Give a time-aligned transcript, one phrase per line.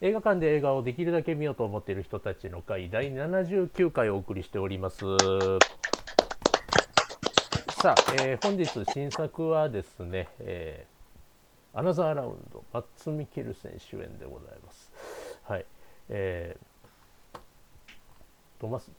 [0.00, 5.00] 映画館で映画をできるだけ見ようと思っている人たちの会第79回お送りしております。
[7.82, 14.90] さあ、えー本日新作はですね、えーアナザーラウンド、マッツ・ミケルセン主演でございます。
[15.44, 15.66] はい。
[16.08, 17.38] えー
[18.60, 18.90] トマス・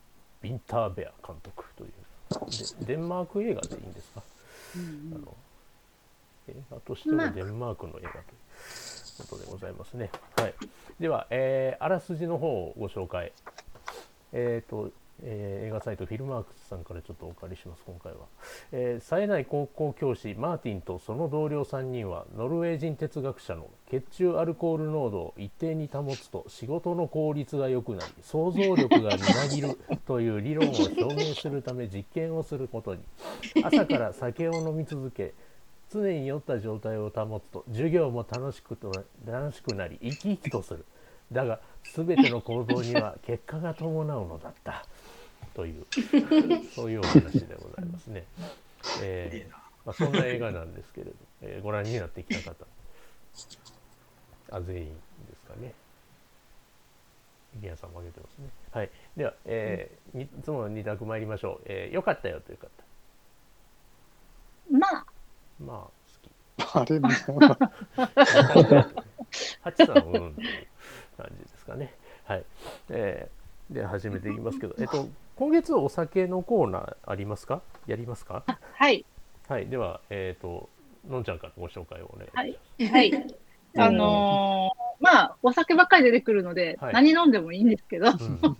[0.41, 1.91] ビンターベア監督という
[2.81, 4.21] でデンマーク映画でいいんですか、
[5.15, 5.35] あの
[6.49, 8.23] 映画としてはデンマークの映画という
[9.19, 10.09] ことでございますね。
[10.37, 10.53] はい、
[10.99, 13.31] では、えーあらすじの方をご紹介。
[14.31, 18.19] えーとえー映画サイトフィルマークスさんからちょっとお借りします今回は、
[18.71, 29.77] えー冴えない高校教師マーティンとその同僚3人はノルウェー人哲学者の血中アルコール濃度を一定に保つと仕事の効率が良くなり想像力がみなぎる
[30.07, 33.01] という理論を証明するため実験をすることに
[33.61, 35.33] 朝から酒を飲み続け
[35.91, 40.85] 常に酔った状態を保つと授業も楽しくと楽しくなり生き生きとする
[41.31, 41.59] だが
[41.95, 44.85] 全ての行動には結果が伴うのだった
[45.55, 45.85] という
[46.75, 48.23] そういうお話でございますね。
[49.03, 49.49] えー
[49.85, 52.65] まあ、そんな映画なんですけれど、えーご覧になってきた方
[54.51, 55.73] あ全員ですかね。
[57.61, 58.49] リアさんも挙げてますね。
[58.71, 58.89] はい。
[59.17, 61.65] では、えーにいつもの2択参りましょう。
[61.65, 62.69] えーよかったよという方。
[64.71, 65.05] まあ、
[65.59, 66.75] まあ、好き。
[66.75, 67.09] あれね、
[69.61, 70.33] ハチ さんうんという
[71.17, 71.93] 感じですかね。
[72.25, 72.43] はい。
[72.89, 73.39] えー
[73.73, 77.61] で始めていきますけど、えっと今月お酒のコーナーありますか？
[77.85, 78.43] やりますか？
[78.47, 79.05] はい、
[79.47, 79.67] はい。
[79.67, 80.69] ではえっ、と
[81.07, 82.93] のんちゃんからご紹介をお願いします。
[82.93, 83.27] はい。
[83.77, 88.41] あのーまあ、お酒ばっかり出てくるので、はい何飲んでもいいんですけど、はうん。
[88.41, 88.57] どん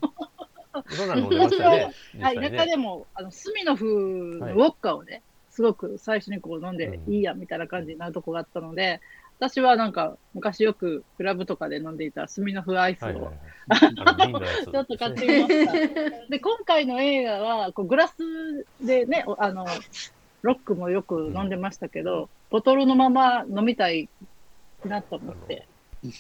[1.07, 1.91] なの飲んでましたね。
[2.13, 2.65] 実い、際中ね。
[2.67, 5.23] でも、あの、スミノフのはいウォッカをね、
[5.59, 9.01] すごく最初にこう飲んでうんいいやみたいな感じになるとこがあったので、
[9.39, 14.39] 私はなんか、昔よくクラブとかで飲んでいたスミノフアイスはいはいはを
[14.71, 16.27] ちょっと買ってみました。
[16.29, 18.15] で、今回の映画は、こうグラス
[18.81, 19.65] でね、おあの、
[20.43, 24.07] ロックもよく飲んでましたけど、ボトルのまま飲みたい
[24.85, 25.67] なと思って、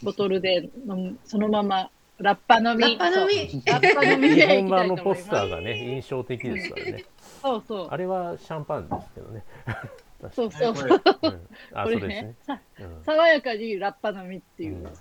[0.03, 2.81] ボトルで飲むそのままラッパ飲み。
[2.81, 5.15] ラッパ飲みラッパ飲み日本のポ。
[5.15, 7.05] スターがね印象的ですからね。
[7.41, 7.97] そうそうあ。
[7.97, 9.43] れはシャンパンですけどね。
[10.33, 11.01] そうそうこれそう。
[11.23, 14.75] うんあ、これそうですねね。、さうん爽やかにラッパ飲みっていう。
[14.75, 14.85] うん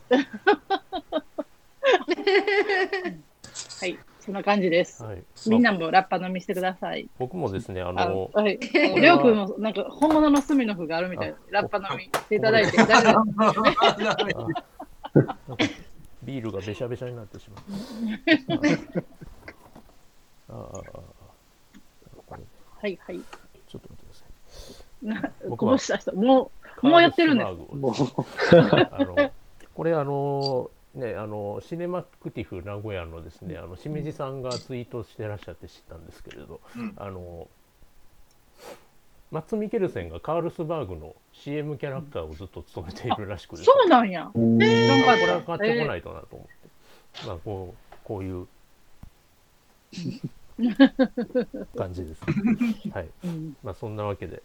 [3.81, 3.99] はい。
[4.21, 5.03] そんな感じです。
[5.03, 5.23] はい。
[5.47, 7.09] みんなもラッパ飲みしてください。
[7.19, 8.59] 僕もですね、ああの、はい。
[8.59, 13.79] りょうくんもなんか本物のスミノフがあるみたいで、ラッパ飲みしていただいて大丈夫です。
[13.81, 14.17] あ
[15.49, 15.65] なんか
[16.23, 17.57] ビールがべしゃべしゃになってしま
[18.55, 19.05] う。
[20.51, 21.18] ああ
[22.81, 23.21] はいはい。
[23.69, 25.07] ちょっと待ってください。
[25.07, 26.51] な 僕はこぼした人、も
[26.83, 27.51] う、もうやってるんです。
[27.75, 27.95] もう、
[28.91, 29.31] あの
[29.75, 37.49] これあのねあのシネマクティフ名古屋のですねあのしめじさんがツイートしてらっしゃって知ったんですけれど、うんあの
[39.31, 44.31] マッツ・ミケルセンがカールスバーグの CM キャラクターをずっと務めているらしくですねそうなんや。
[44.35, 48.49] うんなんかこれは買ってこないとなと思って、まあこうこういう
[51.77, 52.23] 感じです、
[52.93, 53.09] はい。
[53.25, 53.57] うん。
[53.63, 54.43] まあそんなわけで。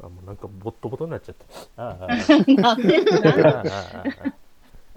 [0.00, 1.34] あもうなんかボットボトになっちゃっ
[1.76, 2.04] たああ。
[2.04, 2.16] あ あ
[2.56, 4.04] なんであ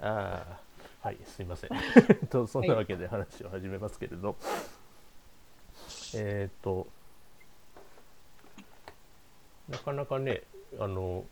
[0.00, 0.08] あ。
[0.08, 1.06] ああ。
[1.06, 1.70] はいすいません。
[2.28, 4.34] とそんなわけで話を始めますけれど、
[6.14, 6.88] えっ、と
[9.68, 10.42] なかなかね
[10.80, 11.24] あの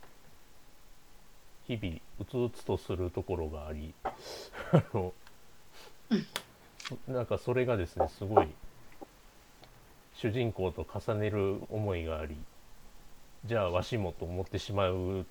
[1.67, 3.95] 日々うつうつとするところがあり
[4.73, 5.13] あの
[7.09, 8.49] なんかそれがですねすごい
[10.15, 12.37] 主人公と重ねる思いがあり
[13.47, 15.27] じゃあわしもと思ってしまう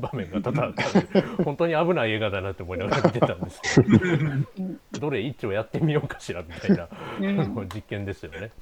[0.00, 3.98] 場面が多々あったので本当に危ない映画だなって思いながら見てたんですけど。
[5.00, 6.88] どれ一丁やってみようかしらみたいな
[7.74, 8.52] 実験ですよね。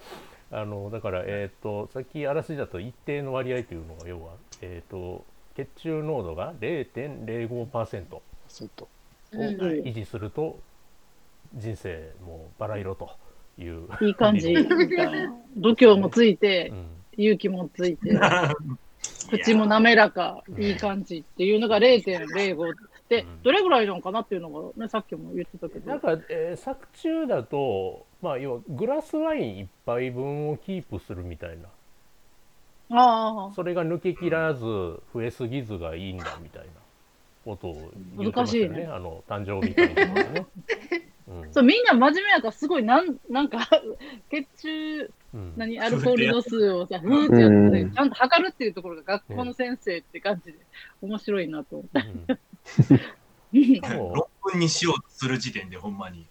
[0.50, 4.32] あのだから、えー、とさっきあらすじだと一定の割合というのが要は、
[4.62, 5.24] えー、と
[5.54, 8.04] 血中濃度が0.05%
[8.48, 8.84] そうと。
[8.84, 8.88] を
[9.32, 10.58] うん維持すると
[11.54, 13.10] 人生もバラ色と
[13.58, 13.88] いう。
[14.00, 14.52] いい感じ。
[14.52, 16.86] みたいな度胸もついてう、ん
[17.16, 18.18] 勇気もついて、
[19.30, 22.74] 口も滑らか、うんいい感じっていうのが0.05っ
[23.08, 25.90] てうん、どれぐらいなのかなっていうのが、ね、さっきも言ってたけど。
[25.90, 31.68] なんか、えー作中だと、まあ、要はグラスワイン一杯分をキープするみたいな
[32.90, 36.68] ああ、それが抜けきらず増えすぎずがいいんだみたいな
[37.44, 40.46] ことを言ってましたよね難しいねあの誕生日会とかでね。
[41.28, 43.68] うんそう、みんな真面目やから、すごい、なん、 なんか、
[44.30, 50.58] 血中、うん何、アルコール度数をさ、ふーってやってうんちゃんと測るっていうところが学校の先生って感じで、
[51.02, 52.08] 面白いなと思って。
[52.08, 52.36] うん
[52.90, 53.00] うん
[53.54, 56.26] もロッ分にしようとする時点でほんまに。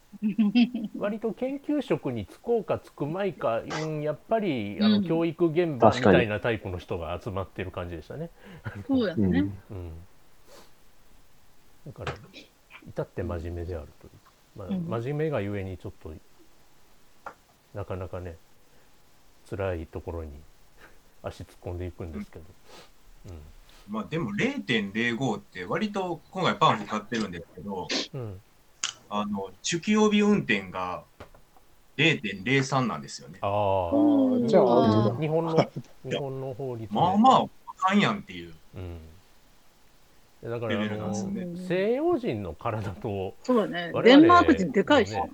[0.97, 8.29] 割と研究職に就こうか就くまいか、うん、やっぱりあの、うん教育現場みたいなタイプの人が集まってる感じでしたね。
[8.87, 9.25] そうやね。
[9.27, 9.37] うん。
[9.45, 9.91] うん、
[11.87, 12.13] だから
[12.87, 14.11] 至って真面目であるという、
[14.55, 14.87] まあうん。
[14.87, 16.13] 真面目がゆえにちょっと
[17.73, 18.37] なかなかね
[19.49, 20.31] 辛いところに
[21.23, 22.45] 足突っ込んでいくんですけど、
[23.87, 28.21] まあでも0.05って割と今回パンフ買ってるんですけど、うん。
[28.21, 28.41] うん、
[29.09, 31.03] あの、中期曜日運転が
[31.97, 33.39] 0.03なんですよね。
[33.41, 35.55] ああじゃあ、日本の
[36.03, 36.99] 日本の法律で。
[36.99, 38.53] まあまあ、あかんやんっていう。
[38.75, 38.99] うん、
[40.43, 41.47] だからあレベルなんですの、ね。
[41.67, 43.93] 西洋人の体とそうだね。
[44.03, 45.11] デンマーク人でかいし。
[45.11, 45.29] ね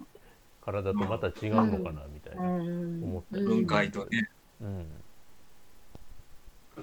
[0.61, 2.43] 体とまた違うのかなみたいな。
[2.43, 3.03] うん。
[3.03, 4.29] 思ったり、分解とね、
[4.61, 4.87] うん。
[6.75, 6.81] そ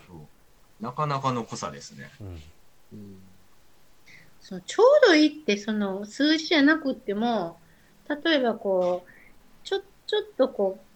[0.81, 0.83] う。
[0.83, 2.11] なかなかの濃さですね。
[2.21, 2.43] うん。
[2.95, 3.19] うん。
[4.41, 7.59] そうちょうどいいってその数字じゃなくっても
[8.25, 9.11] 例えばこう
[9.65, 10.79] ちょちょっとこ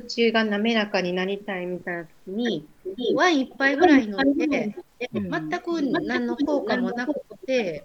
[0.00, 2.66] 口が滑らかになりたいみたいな時に
[3.14, 4.76] ワイン一杯ぐらい飲んでで
[5.12, 5.30] うん。
[5.30, 7.14] 全く何の効果もなく
[7.46, 7.84] て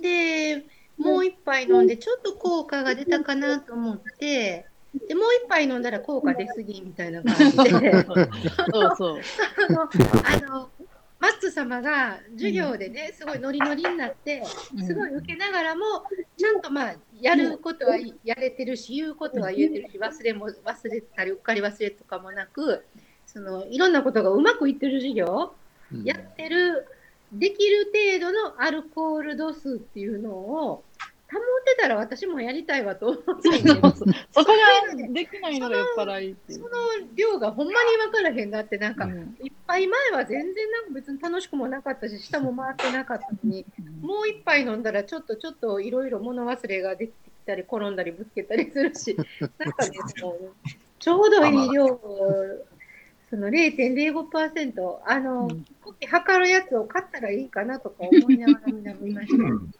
[0.00, 0.64] で
[0.98, 4.66] もう一杯飲んでちょっと効果が出たかなと思って
[5.08, 8.06] でもう一杯飲んだら効果出すぎみたいな感じで。
[8.72, 9.20] そうそう。
[10.24, 10.70] あの、
[11.26, 14.44] あの、マッツ様が授業でね、すごいノリノリになって、
[14.86, 15.82] すごい受けながらも、
[16.36, 22.84] ちゃんとまあ、やることはやれてるし、言うことは言えてるし、忘れも忘れたり、うっかり忘れとかもなく、
[23.26, 25.54] そのいろんなことがうまくいってる授業、
[25.92, 26.04] うん。
[26.04, 26.86] やってる、
[27.32, 30.84] できる程度のアルコール度数っていうのを
[31.28, 36.68] 保ってたら私もやりたいわと思ってんけどそこができないのが酔っ払いその。
[37.14, 39.36] 量がほんまに分からへんなって、なんか、うん。
[39.42, 43.64] いっぱい前は全然なんか別に楽しくもなかったし、舌も回ってなかったのに、
[44.00, 49.16] もう一杯飲んだらちょっとちょっといろいろ物忘れができてきたり、転んだりぶつけたりするし、
[49.58, 50.36] なんかね、その
[50.98, 52.66] ちょうどいい量を、
[53.30, 55.64] その0.05%、あの、うん。
[56.08, 59.42] 測るやつを買ったらいいかなとか思いながら見ました。
[59.42, 59.72] うん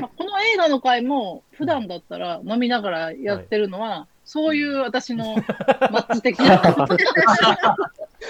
[0.00, 5.34] まあこの映画の回も普段だったら飲みながらやってるのは、そういう私の
[5.90, 6.86] マッチ的な。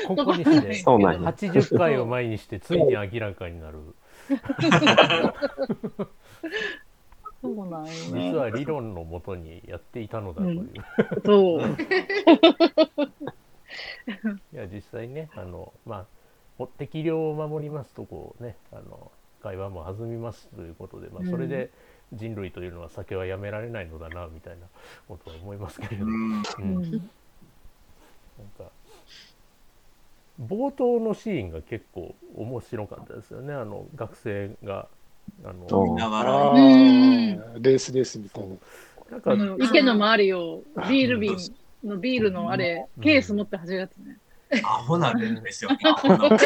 [0.06, 1.30] ここにして そうなんや。
[1.30, 3.78] 80回を前にしてついに明らかになる
[7.42, 8.34] そうなんよ実ね。
[8.34, 10.72] は理論のもとにやっていたのだという、うん
[11.24, 11.60] そう。
[14.52, 16.04] いや実際ねあのまあ
[16.58, 19.10] お適量を守りますとこうねあの
[19.42, 21.70] 会話も弾みますということで、まあ、それで
[22.12, 24.66] 人類というのは酒はやめられないのだなみたいな
[25.08, 26.30] ことは思いますけれど、うん。
[26.32, 26.42] なん。
[26.42, 27.00] ん。
[28.58, 28.64] か
[30.40, 33.52] 冒頭のシーンが結構面白かったですよね。
[33.52, 34.88] あの学生が
[35.44, 38.54] あのうんながあら、ーレースレースみたいな。
[39.10, 41.36] なんかあの池の周りをビール瓶
[41.84, 44.18] のビールのあれ、ケース持って走るやつね。
[44.64, 45.70] アホなんですよ。
[45.84, 46.18] アホな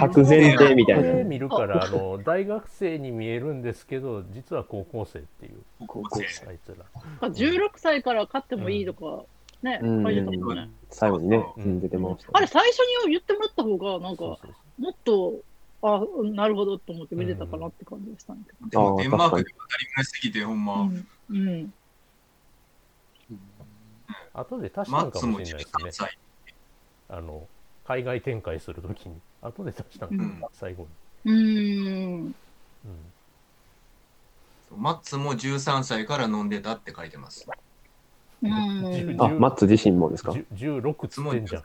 [0.00, 1.24] 白前提みたいこれな。
[1.24, 6.46] 見るからあの大学生に見えるんですけど実は高校生っていう高校生。
[6.48, 6.74] あいつ
[7.20, 7.28] ら。
[7.28, 9.24] 16歳から買ってもいいとか、
[9.62, 10.70] ね、うん書いてたもんね。
[10.90, 12.30] 最後にね、ううんん出てましたね。
[12.32, 15.34] あれ、最初に言ってもらった方が、なんか、そうそうもっと、
[15.82, 20.80] あ、なるほどと思って見れたかなって感じがしたんだけでもデンマークで当たり前すぎて、ほんま、ど。
[20.80, 21.06] うん。
[21.30, 21.74] うん。
[24.62, 26.08] で足したマッツもんかもしれない13ですね。
[27.12, 27.18] 歳。
[27.18, 27.46] あの
[27.84, 30.86] 海外展開するときに後で足したんか、うん最後
[31.24, 31.34] うーん。
[31.34, 32.24] に。
[32.24, 32.34] うん
[34.74, 37.46] マッツも13歳から飲んでたって書いてます。
[38.42, 38.50] うん。
[38.50, 40.32] あ、マッツ自身もですか？
[40.32, 41.62] じゅ16つってんじゃん。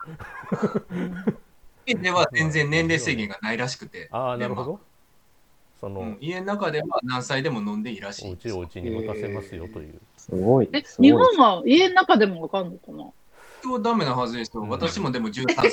[1.85, 4.81] 家では全然年齢制限がないらしくて、ああ、なるほど。
[5.79, 8.53] その、クうん家の中では何歳でも飲んでいいらしいです。
[8.53, 10.01] おうちおうちに任せますよという。
[10.17, 10.69] すごい。
[10.73, 13.05] え、すごい日本は家の中でもわかんのかな？
[13.63, 14.61] 今日ダメなはずですよ。
[14.61, 15.71] うん私もでも13歳。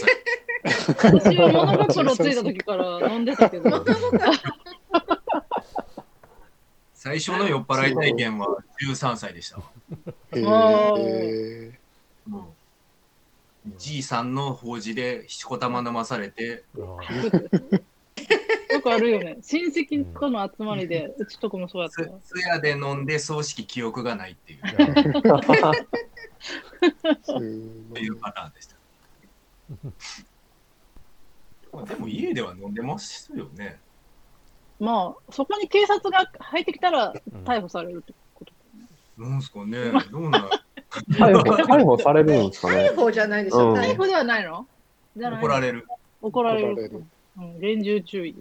[0.64, 3.84] 私は物心ついた時から飲んでたけど。
[6.94, 9.58] 最初の酔っ払い体験は13歳でした。
[9.58, 9.62] へ
[10.46, 11.72] あー
[12.26, 12.54] も
[13.68, 16.64] うじいさんの法事でしこたま飲まされて、
[18.74, 19.38] よくあるよね。
[19.42, 22.18] 親戚との集まりで、うちとこもそうやったつわ。
[22.24, 24.76] つやで飲んで葬式記憶がないっていうっ
[27.94, 28.74] て いうパターンでした。
[31.86, 33.78] でも家では飲んでますよね。
[34.80, 37.14] まあ、そこに警察が入ってきたら
[37.44, 39.30] 逮捕されるってことかね。
[39.30, 39.92] なんすかね。
[40.10, 40.38] どうな？
[40.40, 40.50] ん
[41.10, 44.66] 逮捕 逮捕されるんですかね逮捕じゃないでしょ、うん逮逮捕ではないの？
[45.16, 45.86] 怒られる。
[46.22, 47.04] 怒られる。
[47.36, 48.36] うん、厳重注意。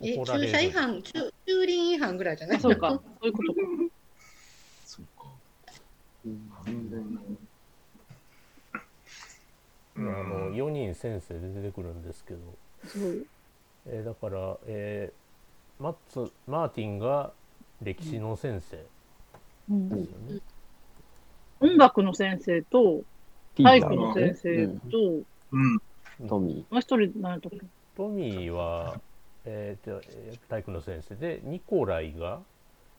[0.00, 0.46] え怒られる。
[0.48, 1.12] 駐車違反駐
[1.46, 2.60] 駐輪違反ぐらいじゃない？
[2.60, 3.60] そうか、そういうことか。
[4.84, 5.28] そうか。
[9.96, 12.40] あの4人先生で出てくるんですけど、
[12.86, 13.26] すごい。
[13.86, 17.32] えーだから、えーマッツマーティンが
[17.82, 18.84] 歴史の先生。
[19.70, 19.88] うん。
[19.88, 20.40] ですよね。
[21.60, 23.02] 音楽の先生と、
[23.56, 24.98] 体育の先生と、
[25.52, 26.28] うん。
[26.28, 27.60] トミもう一人、何やったっけ？
[27.96, 29.00] トミーは、
[29.50, 32.40] えーとえー体育の先生でニコライが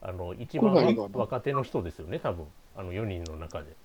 [0.01, 0.73] あの一番
[1.13, 3.75] 若手の人ですよね多分あの4人の中で。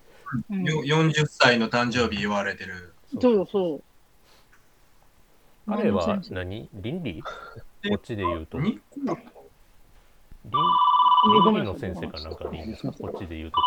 [0.50, 2.94] うんよ40歳の誕生日言われてる。
[3.20, 3.82] そうそう。
[5.70, 6.68] 彼は何？
[6.72, 7.28] 倫理こ
[7.96, 8.80] っちで言うと倫
[10.44, 12.92] 理の先生かなんかでいいんですか？
[12.92, 13.62] こっちで言うとこ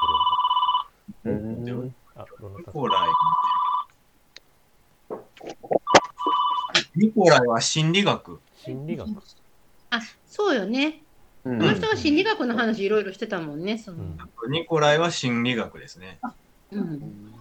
[1.26, 1.30] ー。
[1.30, 1.92] ろの。
[2.16, 3.08] あどなたニコライ。
[6.96, 8.42] ニコライは心理学。
[8.68, 9.10] 心理学。
[9.90, 11.02] あそうよね
[11.46, 14.18] うんこの人は心理学の話いろいろしてたもんねその、うん
[14.52, 16.20] ニコライは心理学ですね。
[16.72, 17.34] うん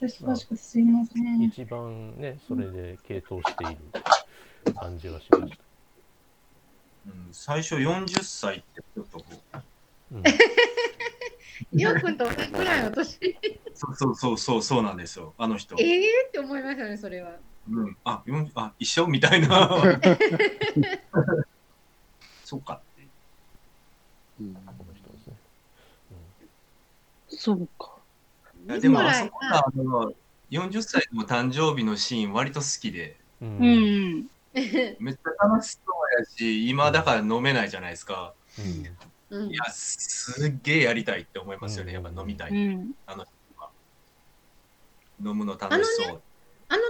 [0.00, 1.42] 忙しくてすいません。
[1.42, 5.58] 一番ねそれで傾倒している感じがしました。
[7.06, 9.24] うん、最初40歳ってちょっとこ
[10.12, 10.22] ううん
[11.72, 13.18] りょうくんと同じぐらいの年
[13.74, 15.74] そうそうそうそうそうなんですよ、あの人。
[15.78, 17.36] ええって思いましたねそれは
[17.70, 19.06] うん、あ40あ一緒？
[19.06, 19.70] みたいな。
[22.44, 23.08] そうかって。
[24.40, 25.36] うんこの人ですね。
[27.28, 28.02] そうか。
[28.66, 30.12] いやでもあそこがあの
[30.50, 33.60] 40歳の誕生日のシーン割と好きで、うんう。
[33.60, 34.26] ん。
[34.54, 34.60] め
[35.12, 35.80] っちゃ楽しそ
[36.18, 38.34] うやし、今だから飲めないじゃないですか。
[38.58, 38.64] うん
[39.30, 42.50] うんいや、すっげえやりたいって思いますよね、やっぱ飲みたい。
[42.50, 42.94] うん。
[45.24, 46.22] 飲むの楽しそう。
[46.72, 46.84] あの誕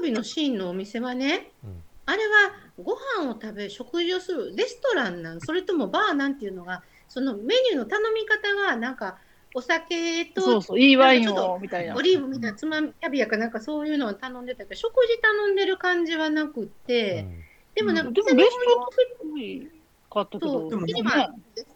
[0.00, 1.82] 生日のシーンのお店はね、うん。
[2.06, 9.18] あれはご飯を食べ食事をするレストランなんそれともバーなんていうのがそのメニューの頼み方がなんか
[9.54, 11.94] お酒とそうそう、いいワインを、みたいな。
[11.96, 12.02] オ。
[12.02, 17.26] リーブみたいなつまみキャビアかなんかそういうのを頼んでたけど食事頼んでる感じはなくって、
[17.74, 18.88] でもなんかでも、レストランっ
[19.32, 19.68] ぽい
[20.10, 21.66] かったけど、今レス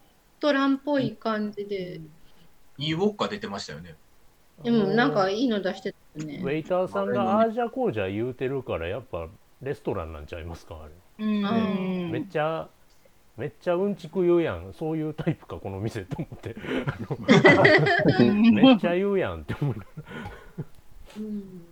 [0.41, 2.00] トランっぽい感じで、
[2.79, 3.97] いいウォッカ出てましたよね。
[4.62, 6.41] でもなんかいいの出してたよね。
[6.43, 9.29] ウェイターさんがああじゃこうじゃ言うてるからやっぱ
[9.63, 10.93] レストランなんちゃいますかあれ、
[11.27, 11.45] うん。
[11.45, 12.69] うんめっちゃ
[13.37, 14.73] めっちゃうんちく言うやん。
[14.73, 16.57] そういうタイプかこの店と思って。
[18.53, 19.89] めっちゃ言うやんって思うなんか
[21.19, 21.63] うん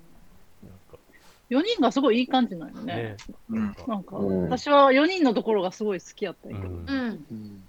[1.50, 2.94] 4人がすごいいい感じなんよね。
[2.94, 3.16] ね。
[3.50, 3.64] うん。
[3.64, 4.42] なんかなんか、うん。
[4.44, 6.72] 私は4人のところがすごい好きやったんやけど。
[6.72, 7.62] うん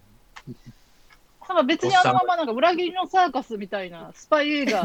[1.50, 4.82] うんうんただ別にあのままなんか裏切りのサーカスみたいなスパイ映画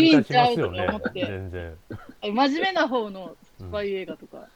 [0.00, 1.76] いいんちゃうとか思って全然、
[2.22, 4.48] 真面目な方のうんスパイ映画とか。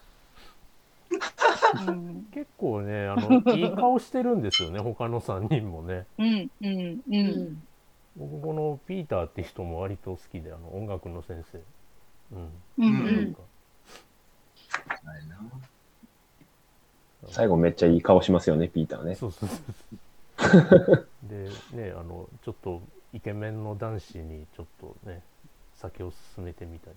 [1.88, 6.06] うん、結構ねあのいい顔してるんですよね他の3人もね。
[6.18, 7.02] うん、うん、う。
[7.08, 7.26] うん。
[7.26, 7.62] ん
[8.16, 11.58] 僕このピーターって人も割と好きであの音楽の先生。
[12.32, 12.42] うん。
[12.44, 13.36] う、うん。
[17.28, 19.14] 最後めっちゃいい顔しますよね、ピーターね。
[19.14, 19.58] そうそうそう
[21.22, 22.82] でねあのちょっと
[23.12, 25.22] イケメンの男子にちょっとね
[25.76, 26.96] 酒を勧めてみたり。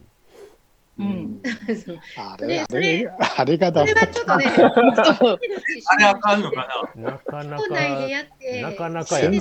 [1.00, 1.42] うん。
[1.76, 3.94] そうあそれれ、あれ、あれがそダメ。
[3.94, 4.46] れはちょっとね、
[5.90, 7.12] あれあかんのかな？
[7.12, 9.40] なかな校内でかやって、なかなかやな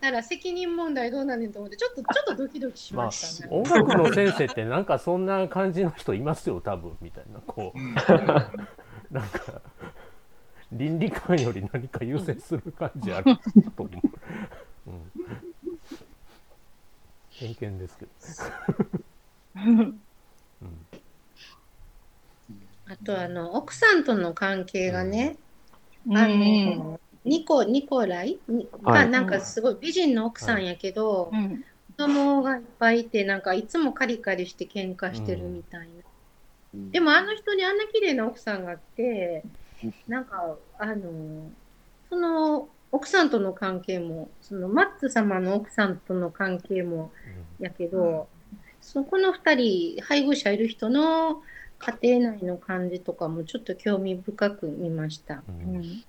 [0.00, 3.48] たら責任問題どうなんねんと思って、ちょっとちょっとドキドキしまあましたね。
[3.52, 7.78] 音楽の先生ってなんかそんな感じの人いますよ多分みたいなこう。
[7.78, 7.92] ん。
[7.92, 7.94] う
[9.12, 9.62] なんか
[10.72, 13.36] 倫理観より何か優先する感じある
[13.76, 13.90] と思
[14.86, 15.12] う、うん、
[17.30, 18.10] 偏見ですけど、
[19.56, 20.00] うん。
[22.86, 25.36] あとあの奥さんとの関係がね、
[26.06, 26.16] うん。
[26.16, 28.38] あのニコニコライ？
[28.48, 29.04] にはい。
[29.04, 31.64] がなんかすごい美人の奥さんやけど、うん。
[31.96, 35.86] 子供がいっぱいいてなんかいつもカリカリして喧嘩してるみたいな。
[36.90, 39.44] でもあの人にあんな綺麗な奥さんがあって、
[40.06, 41.50] なんか、あの、
[42.08, 47.10] その奥さんとの関係も、そのマッツ様の奥さんとの関係も
[47.58, 48.28] やけど、
[48.80, 51.42] そこの二人、配偶者いる人の
[51.78, 55.42] 家庭内の感じとかもちょっと興味深く見ました。
[55.48, 56.04] うんうん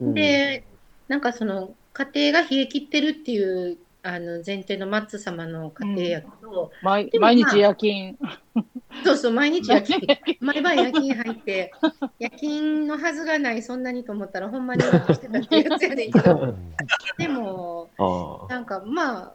[0.00, 0.64] うん、で、
[1.08, 8.18] なんかその家庭が冷え切ってるっていうあの前提のマッツ様の家庭やけど、毎でもまあ毎日夜勤。
[9.04, 10.00] そうそう、毎日夜勤、
[10.40, 11.72] 毎晩夜勤入って、
[12.18, 16.74] 夜勤のはずがない、そんなにと思ったら、ほんまにしてたっていうやつやねんけど、う ん
[17.18, 17.90] でも。
[18.48, 19.32] なんかまあ、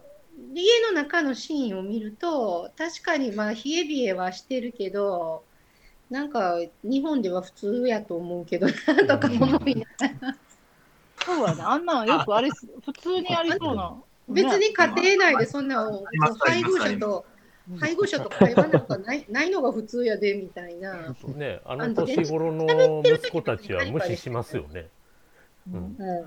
[0.53, 5.43] 家の中のシーンを見ると、確かにまあ、冷え冷えはしてるけど、
[6.09, 8.73] なんか日本では普通やと思うけどな
[9.07, 10.35] とか思いながら
[11.25, 11.61] そうやね。
[11.61, 13.95] あんなんよくありす、普通にありそうな。
[14.29, 15.89] 別に家庭内でそんな
[16.39, 17.25] 配偶者と
[17.79, 21.15] 配偶者と会話なんかないないのが普通やでみたいな。
[21.36, 24.88] ね、あの年頃の息子たちは無視しますよね。
[25.71, 26.25] うん、うん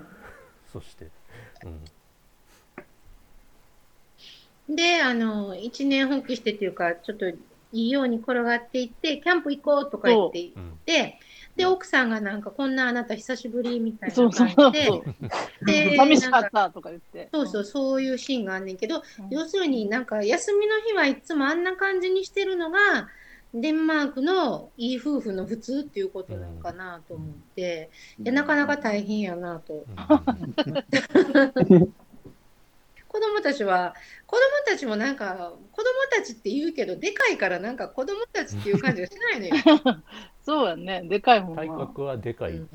[0.71, 1.09] そして、
[4.67, 7.37] うん、で、あの、一年放棄してっていうか、ちょっとい
[7.71, 10.59] いように転がっていって、キャンプ行こうとか言って言う。
[10.59, 11.19] ん、って、
[11.55, 15.65] で、奥さんがなんか、こんなあなた久しぶりみたいなそうそう感じで、そう。
[15.65, 17.29] で 寂しかったとか言って。
[17.31, 22.79] そうそう、そういうシーンがあんねんけど、うん要するになんか休みの日はいつもあんな感じにしてるのが、
[23.53, 29.85] デンマークのいい夫婦の普通っていうことなのかなと思って、いやなかなか大変やなと。
[33.13, 33.93] 子供たちは、
[34.25, 39.53] 子供たちもなんか、子供たちって言うけど、でかいからなんか子供たちっていう感じがしないのよ。
[40.43, 41.03] そうやね。
[41.07, 41.61] でかいもんな。
[41.61, 42.53] 体格はでかい。
[42.53, 42.69] うん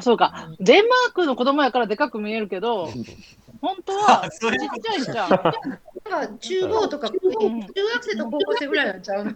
[0.00, 0.48] そうか。
[0.58, 2.86] デンマークの子供やからでかく見えるけど、
[3.60, 5.30] 本当はちっちゃいんちゃう。
[6.10, 9.32] なんか中高とか、中学生と高校生ぐらいなんちゃうの？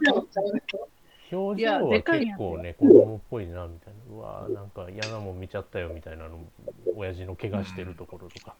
[1.32, 4.16] 表いや情はでかいんや結構ね、子供っぽいなみたいな。
[4.16, 6.38] うわーなんか嫌なもん見ちゃったよみたいなの、
[6.96, 8.56] 親父の怪我してるところとか、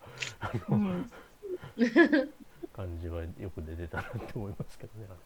[0.69, 1.11] うん。
[2.73, 5.07] 感じはよく出てたなって思いますけどね。
[5.09, 5.19] あれ。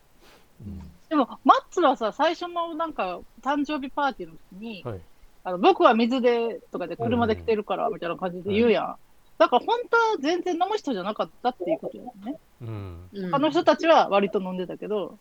[1.08, 5.00] でも、マッツはさ、最初のなんか、誕生日パーティーの時に、はい。
[5.42, 8.96] あの僕は水でとかで車で来てるから、みたいな感じで言うやん。
[9.38, 12.38] だから本当は全然飲む人じゃなかったっていうことだよね。
[12.60, 13.34] うん、うん。
[13.34, 15.18] あの人たちは割と飲んでたけど、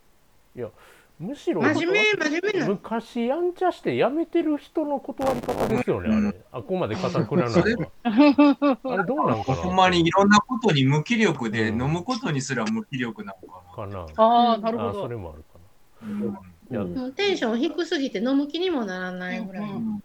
[1.20, 2.72] むしろ真面目、真面目なの。
[2.72, 6.40] 昔やんちゃしてやめてる人の断り方ですよね、あれ。
[6.50, 8.78] あここまで堅くなるのは。
[8.82, 14.06] あれどうなんかなほんまにいろんなことに無気力で、飲むことにすら無気力なのかかな。
[14.16, 15.18] ああ、なるほあそれど。
[15.20, 15.58] もあるか
[16.02, 16.40] な。
[16.78, 19.70] うんテンション低すぎて飲む気にもならないぐらい。
[19.70, 20.02] うん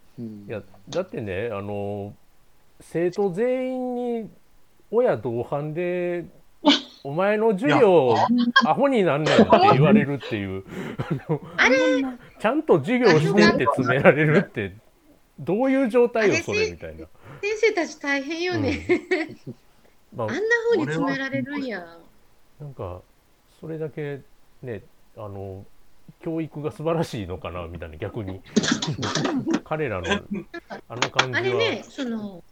[0.48, 2.14] いやだってねあの
[2.80, 4.30] 生徒全員に
[4.90, 6.26] 親同伴で
[7.06, 8.16] 「お前の授業
[8.64, 10.64] アホになんねん」って言われるっていう
[11.56, 12.02] あれ、
[12.40, 14.74] ちゃんと授業してって詰められるって
[15.38, 17.06] どういう状態よそれみたいな。
[17.42, 18.84] 先生たち大変よね。
[20.16, 20.40] まああんな
[20.72, 21.86] 風に詰められるんや。
[22.60, 23.02] なんか
[23.60, 24.22] それだけ
[24.62, 24.82] ね
[25.16, 25.64] あの
[26.24, 28.40] 教育が素晴らしいのかなみたいな逆に
[29.62, 30.08] 彼らの
[30.88, 32.42] あの感じはあれね、その、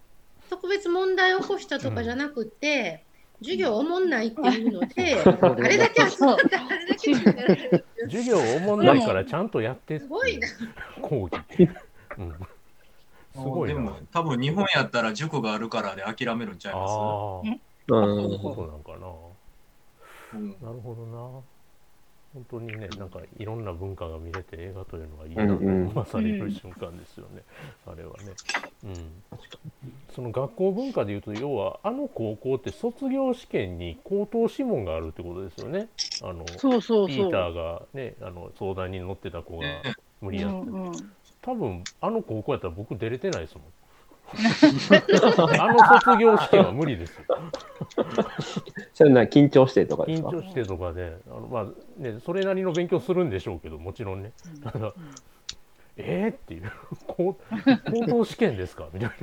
[0.48, 3.04] 特別問題を起こしたとかじゃなくて、
[3.44, 10.48] 授業おもんないっていうので、あれだけ集まって、あれだけ 授業おもんないからちゃんとやってってすごいな。
[11.02, 11.68] 講義、
[12.18, 12.34] うん、
[13.34, 13.74] すごいな。
[13.74, 16.92] でも、多分日本やったら塾があるからで諦めるんちゃいます？
[16.92, 17.60] ああうん。
[17.86, 19.06] そういうことなんかな。
[20.32, 20.50] うん。
[20.60, 21.53] なるほどな
[22.34, 25.46] 本当にねなんかいろんな文化が見れて映画というのがいいな。
[25.46, 25.88] とうんうん。
[25.88, 27.42] 思わされる瞬間ですよね、
[27.86, 28.32] あれはね。
[28.84, 29.22] うん。
[30.14, 35.88] その学校文化でいうと要はあの高校って卒業試験に口頭諮問があるってことですよね。
[36.22, 37.08] あのそうそうそう。
[37.08, 39.66] ピーターがねあの相談に乗ってた子が
[40.20, 40.92] 無理やって、うんうん
[41.44, 43.64] 多分あの高校やったら僕出れてないですもん。
[45.60, 47.24] あの卒業試験は無理ですよ
[48.94, 50.28] それな緊張してとかですか？
[50.28, 51.66] 緊張してとかで、あのまあ
[52.00, 54.32] ね、それなりの勉強するんでしょうけど、もちろんね。
[54.62, 54.92] ただ、
[55.96, 56.70] えー、っていう、
[57.06, 58.88] こう高等試験ですか？
[58.92, 59.14] みたいな。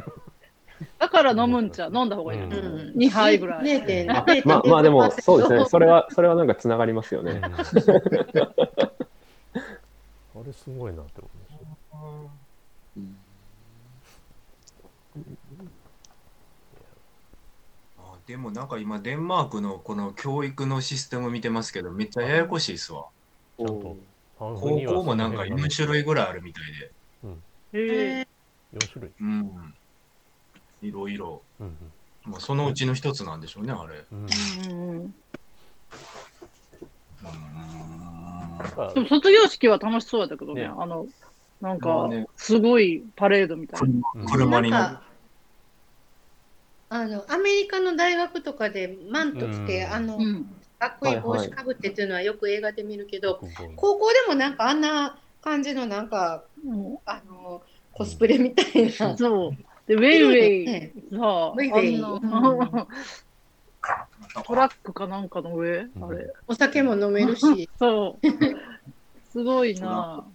[1.00, 1.96] だから飲むんちゃう？
[1.96, 2.44] 飲んだ方がいい。
[2.44, 2.54] うん。
[2.54, 2.92] うん。
[2.96, 3.64] 二杯ぐらい。
[3.64, 5.66] 0.0.0まあまあでもそうですね。
[5.66, 7.34] それはそれはなんかつながりますよね。
[7.34, 7.44] うん。
[7.54, 7.58] あ
[10.46, 11.98] れすごいなって思いました。
[11.98, 12.00] あ
[18.28, 23.06] でもなんか今デンマークのこの教育のシステム見てますけどめっちゃややこしいっすわ。
[23.58, 23.98] ちゃんと、
[24.38, 26.64] 高校もなんか4種類ぐらいあるみたい
[27.74, 27.80] で。
[27.80, 28.28] へえ。
[28.74, 29.12] 4種類。
[29.20, 29.74] うん。
[30.82, 31.42] いろいろ。
[31.60, 31.76] うん
[32.24, 34.06] まあ、そのうちの一つなんでしょうね、あれ。
[34.12, 34.28] うん
[34.70, 35.16] うん
[38.94, 41.08] でも卒業式は楽しそうだけどね、ねあの、
[41.62, 43.88] なんかすごいパレードみたいな。
[44.16, 45.11] うん車に乗るなんか
[46.94, 49.94] あのアメリカの大学とかでマント着て、うん。
[49.94, 50.46] あのうん。
[50.78, 56.98] かっこいい帽子かぶってっていうのはよく映画で見るけど、国語高校でもなんかあんな感じのなんかうん。
[57.06, 57.62] あの
[57.94, 59.18] コスプレみたいな。
[59.18, 59.52] そう。
[59.88, 60.66] で、ウェイウェイ。
[60.66, 62.02] ね、さあ、ウェイウェイ。
[64.46, 66.04] トラックかなんかの上、うん。
[66.04, 66.30] あれ。
[66.46, 68.28] お酒も飲めるし、 そう。
[69.32, 70.28] すごいな。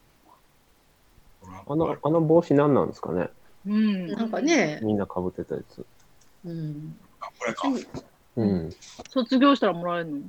[1.68, 3.28] あのあの帽子何なんですかね？
[3.66, 4.06] うん。
[4.06, 5.86] なんかね、みんなかぶってたやつ
[6.46, 7.68] うん、あこれか。
[8.36, 8.70] うん、
[9.08, 10.20] 卒業したらもらえるの？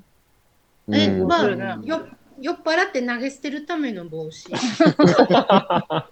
[0.97, 1.27] え、うん。
[1.27, 1.49] まあ、
[1.83, 2.07] よ
[2.39, 4.51] 酔っ払って投げ捨てるための帽子。
[4.53, 6.11] なん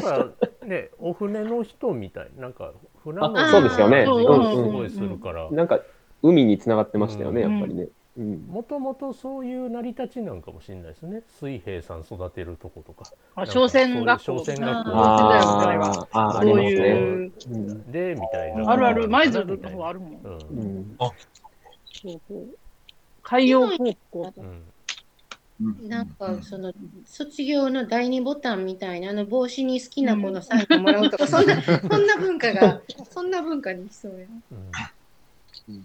[0.00, 0.30] か
[0.64, 2.72] ね、お船の人みたい、なんか
[3.04, 4.04] 船のあそうですよね。
[4.04, 5.80] すごいするから、なんか、
[6.22, 7.52] 海に繋がってましたよね、うん。
[7.52, 7.88] やっぱりね。
[8.16, 8.46] うん。
[8.48, 11.22] もともとそういう成り立ちなんかもしれないですね。
[11.38, 13.10] 水兵さん育てるとことか。
[13.34, 14.24] あ商船学校。
[14.24, 16.70] 商船学校あああ、あそうりますね。
[16.70, 18.70] いう、うんで、みたいな。
[18.70, 20.20] あるある、舞鶴の方あるもん。
[20.22, 22.46] うんうんそうそう
[23.22, 24.32] 海洋高校。
[24.38, 24.62] うん
[25.88, 26.70] なんかその
[27.06, 34.26] 卒業の第二ボタンみたいなあの帽子に好きな子のサインをもらうとか、そんなそんな文化がそんな文化にしそうや。
[34.52, 35.82] うん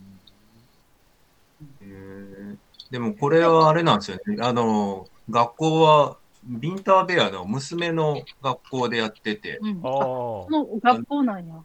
[2.90, 4.38] でもこれはあれなんですよね。
[4.42, 11.56] あの、学校は、ビンターベアの娘の学校でやってて、うん、ああその学校なんや。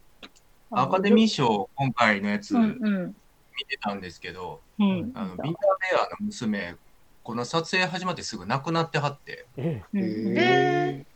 [0.71, 3.13] アカデミー賞、今回のやつうん見うん。
[3.15, 5.13] てたんですけど、うん。
[5.15, 6.77] あのビンターベアの娘、
[7.23, 10.35] この撮影始まってすぐ亡くなってはって、えうん。
[10.37, 11.07] え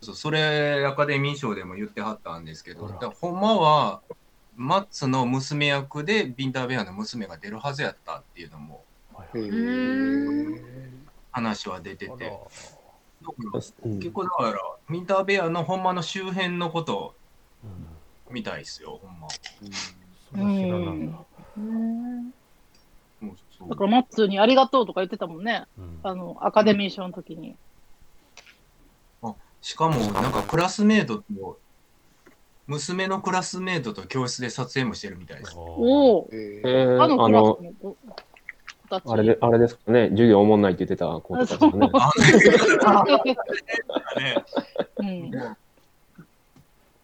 [0.00, 2.86] そうそれアカデミー賞でも言ってはったんですけど、
[3.20, 4.02] ほんまは、
[4.58, 8.84] マッツの娘役でビンターベアの娘が出るはずやったっていうのも
[11.30, 12.32] 話は出てて、あらだか
[13.52, 14.58] らうん結構だから、
[14.90, 17.14] ビンターベアのほんまの周辺のこと
[17.62, 19.28] うんみたいですよ、ほんま。
[23.68, 23.76] だ。
[23.76, 25.66] からマッツーにありがとうとか言ってたもんね。
[25.78, 27.54] うんあの、アカデミー賞の時に。
[29.60, 31.58] しかも、なんかクラスメートと、
[32.68, 35.54] 娘のクラスメートと教室で撮影もしてるみたいです。
[35.56, 36.28] おお。
[36.32, 37.96] えーあのクラあのス、の子
[38.90, 39.04] たち。
[39.06, 41.90] あれで、あれですかね、授業おもんないって言ってた子とかですかね。
[45.00, 45.56] あ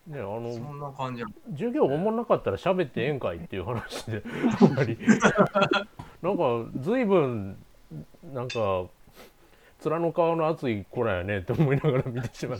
[0.07, 1.29] ね、あその、んな感じや。
[1.53, 4.23] 授業おもんなかったら喋ってええんかいっていう話で、
[4.61, 4.99] あんまり。
[6.21, 7.57] なんか、随分、
[8.35, 8.85] なんか、
[9.83, 12.59] 面の顔の厚い子らやねって思いながら見てしまう。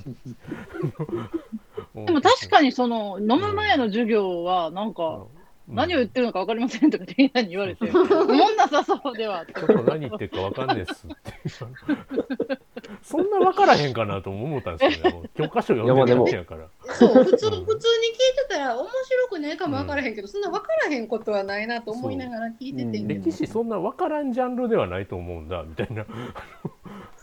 [1.95, 5.27] でも確かにその、飲む前の授業は、なんか、
[5.69, 9.47] 何を言ってるのか分かりませんとかってみんなに言われて、 思んなさそうでは。
[9.47, 11.33] ちょっと何言ってるかわかんねえっすって。
[13.03, 15.15] そんな分からへんかなとも思ったんですけどね。
[15.17, 16.69] もう教科書読んでるだけやから。
[16.95, 17.79] そう普通普通に聞いて
[18.49, 26.05] たら面白くないかも分からへんけど、そんな分からへんことはないなと思いながら聞いてて、そう歴史そんな分からんジャンルではないと思うんだみたいな。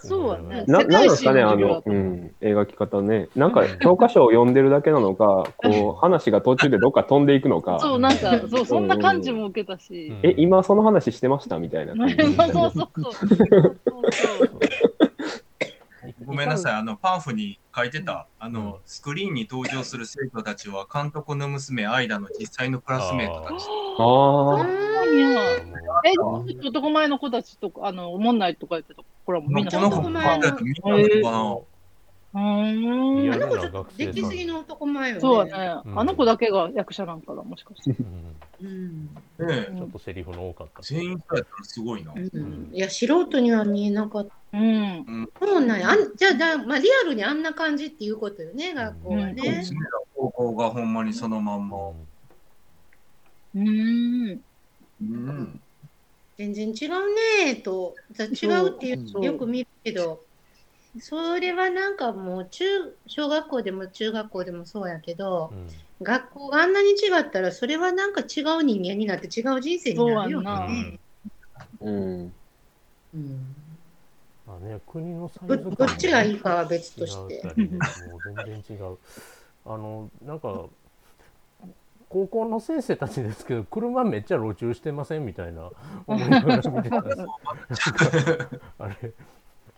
[0.08, 0.64] そうやね。
[0.68, 1.90] な、なんですかね、あの、う。
[1.90, 3.30] うん、描き方ね。
[3.36, 7.80] なんか、教科書を読んでるだけなのか、 こう、話が途中でどっか飛んでいくのか。
[7.80, 10.08] そう、なんか、そう、そんな感じも受けたし。
[10.08, 11.60] うんえ、今その話してました？
[11.60, 11.94] みたいな。
[12.52, 12.92] そうそうそう。
[16.32, 23.66] ごめんなさい、あの、パンフに書いてた、あうんの、スクリーンに登場する生徒たちは、監督の娘、アイダの実際のクラスメートたち。
[24.00, 24.92] ああ。
[26.06, 26.14] え、
[26.68, 29.04] 男前の子たちとか、あの、おもんないとか言ってた。
[29.26, 31.06] これはもうみんなこの子、男こ前のの子見たのかなうーん。
[31.06, 31.71] リアル
[32.34, 35.22] あの子ちょっと出来すぎの男前よね。
[35.22, 35.82] そうだね。
[35.86, 37.92] うんあの子だけが役者なんかな、もしかして。
[37.92, 38.06] う
[38.62, 39.06] うんうん
[39.48, 40.82] ねえちょっとセリフの多かった。
[40.82, 42.14] 全員そうやったらすごいな。
[42.14, 44.58] うんいや素人には見えなかった。
[44.58, 45.30] うん。
[45.42, 45.90] そうなんや。
[45.90, 49.64] あんじゃあだ、まあ、リアルにあんな感じっていうことよね、学校はうんね。
[50.14, 51.78] 高校がほんまにそのまんま。
[51.80, 54.42] うーん。
[55.02, 55.62] うん。
[56.38, 60.24] 全然違うねと、じゃ違うっていうよく見るけど、
[61.00, 62.64] それはなんかもう中、
[63.08, 65.68] 小学校でも中学校でもそうやけどう、ん
[66.04, 71.00] 学校があんなに違ったら、それはなんか違う人間になって違う人生になるよそうやんなね。
[71.82, 72.34] うん。
[73.14, 73.56] うん
[74.48, 78.98] まあね、国のサイどズ感もどっちがいいかは別とし違てもう全然違う。
[79.66, 80.66] あの、なんか、
[82.10, 85.70] 高校の先生たちですけど、車めっちゃ路駐してませんみたいな
[86.08, 87.12] 思いながら見てたんで
[87.76, 87.92] す
[88.80, 89.14] あれ、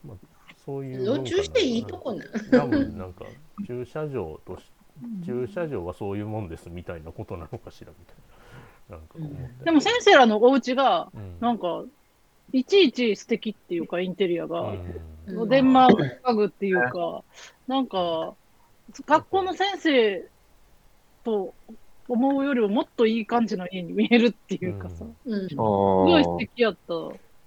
[0.03, 0.32] まあ、
[0.65, 1.03] そういう。
[1.03, 2.23] 路駐していいとこな。
[2.51, 3.25] 多分なんか、
[3.67, 4.63] 駐車場とし、
[5.25, 8.15] 駐車場はそういうもんですみたいなことなのかしらみたい
[8.89, 8.97] な。
[8.97, 11.83] なんか思ったりでも先生らのお家が、うんなんか、
[12.51, 14.69] いちいち素敵っていうか、インテリアが、うん
[15.27, 17.23] うんデンマーク家具っていうか、
[17.67, 18.33] なんか、
[19.05, 20.27] 学校の先生
[21.23, 21.53] と
[22.07, 26.93] 思うよりももっといい感じの家に見えるっていうかさ、うんすごいあ素敵やった。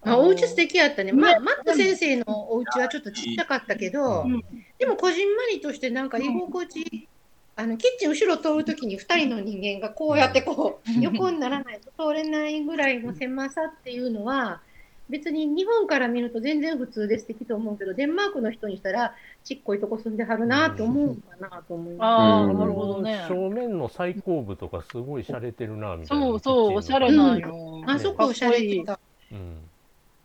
[0.06, 1.12] まあ、お家素敵やったね。
[1.12, 4.44] まねあ、マット先生のお家はちょっとちっちゃかったけど、うん。
[4.78, 7.08] でもこじんまりとしてなんか居心地、
[7.56, 11.00] あのキッチン後ろ通るときに2人の人間がこうやってこう、うん。
[11.00, 14.60] 横にならないと通れないぐらいの狭さっていうのは、
[15.08, 19.14] 別に日本から見ると全然普通で素敵と思うけど、デンマークの人にしたら、
[19.44, 23.24] ちっこいとこ住んではるなって思うかなと思いまああ、うんなるほどね。
[23.28, 26.26] 正面の最後部とかすごい洒落てるなみたいな。
[26.26, 27.38] そうそう、おしゃれな。
[27.86, 28.98] あそこおしゃれてた。
[29.30, 29.58] うん。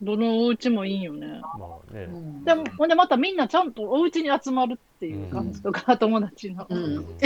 [0.01, 1.41] どのお家もいいよね。
[1.57, 2.03] まあね。
[2.03, 2.43] うん。
[2.43, 6.65] でも、ほんでまたみんなちゃんとお家に集まるっていう感じとか、友達の。
[6.69, 6.97] ううん。
[7.17, 7.21] ん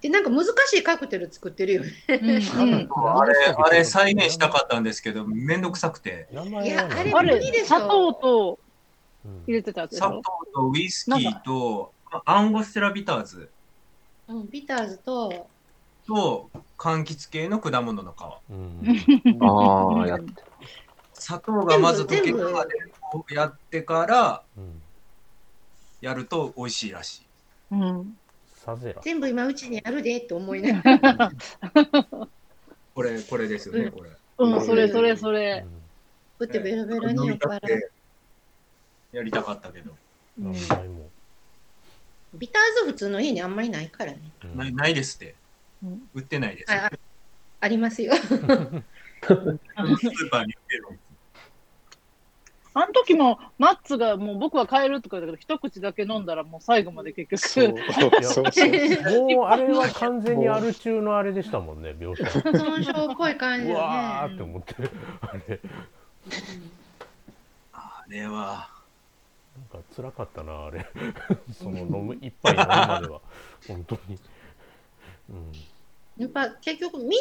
[0.00, 1.90] でなんか難しいカクテル作ってるよね。
[2.08, 2.88] うん。
[3.08, 8.58] あれ、あれ再現したかったんですけど、めんどくさくて、名いやあれあれ砂糖と
[9.24, 9.42] うん。
[9.46, 10.22] 入れてたやつ砂糖
[10.54, 11.92] とウイスキーと、
[12.24, 13.50] アンゴステラビターズ。
[14.28, 15.48] うん、ビターズと、
[16.06, 18.50] と、柑橘系の果物の皮。
[18.50, 18.82] うん。
[19.42, 20.47] ああ、やって
[21.18, 22.74] 砂糖がまず溶けるまで
[23.34, 24.82] やってからうん
[26.00, 27.26] やると美味しいらしい。
[27.72, 28.16] うん。
[29.02, 31.32] 全部今うちにあるでと思いながら。
[32.94, 34.10] これ、これですよね、これ。
[34.38, 35.64] うん、それそれそれ。
[36.38, 37.90] 打ってベロベロに酔った払う。
[39.12, 39.92] やりたかったけど、
[40.40, 40.52] うん。
[42.34, 44.20] ビターズ普通の家にあんまりないからね。
[44.44, 45.34] うんないないですって
[45.82, 46.08] うん。
[46.14, 46.72] 売ってないです。
[47.60, 48.14] ありますよ。
[48.20, 49.58] スー
[50.30, 51.07] パーに売ってるの。
[52.80, 58.22] あの時も、マッツがもう僕は帰るとか言ったけど、一口だけ飲んだらもう最後まで結そう局。
[58.22, 59.34] そうそう。
[59.34, 62.30] もうあれは完全にアル中のあれでしたもんね、描写。
[62.56, 64.42] 損傷っぽい感じわーって。
[64.44, 64.74] 思って。
[65.22, 65.60] あれ、
[67.72, 68.68] あれは、
[69.72, 70.86] なんか辛かったな、あれ。
[71.52, 73.20] その飲む、一杯飲むまでは。
[73.66, 74.18] 本当に。
[75.30, 75.52] うん。
[76.16, 77.16] やっぱ結局みみん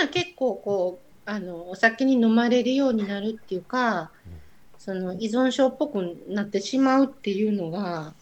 [0.00, 4.10] な結構こうあのお酒に飲まれるようになるっていうか、
[4.84, 8.14] その依存症っぽくなってしまうっていうのが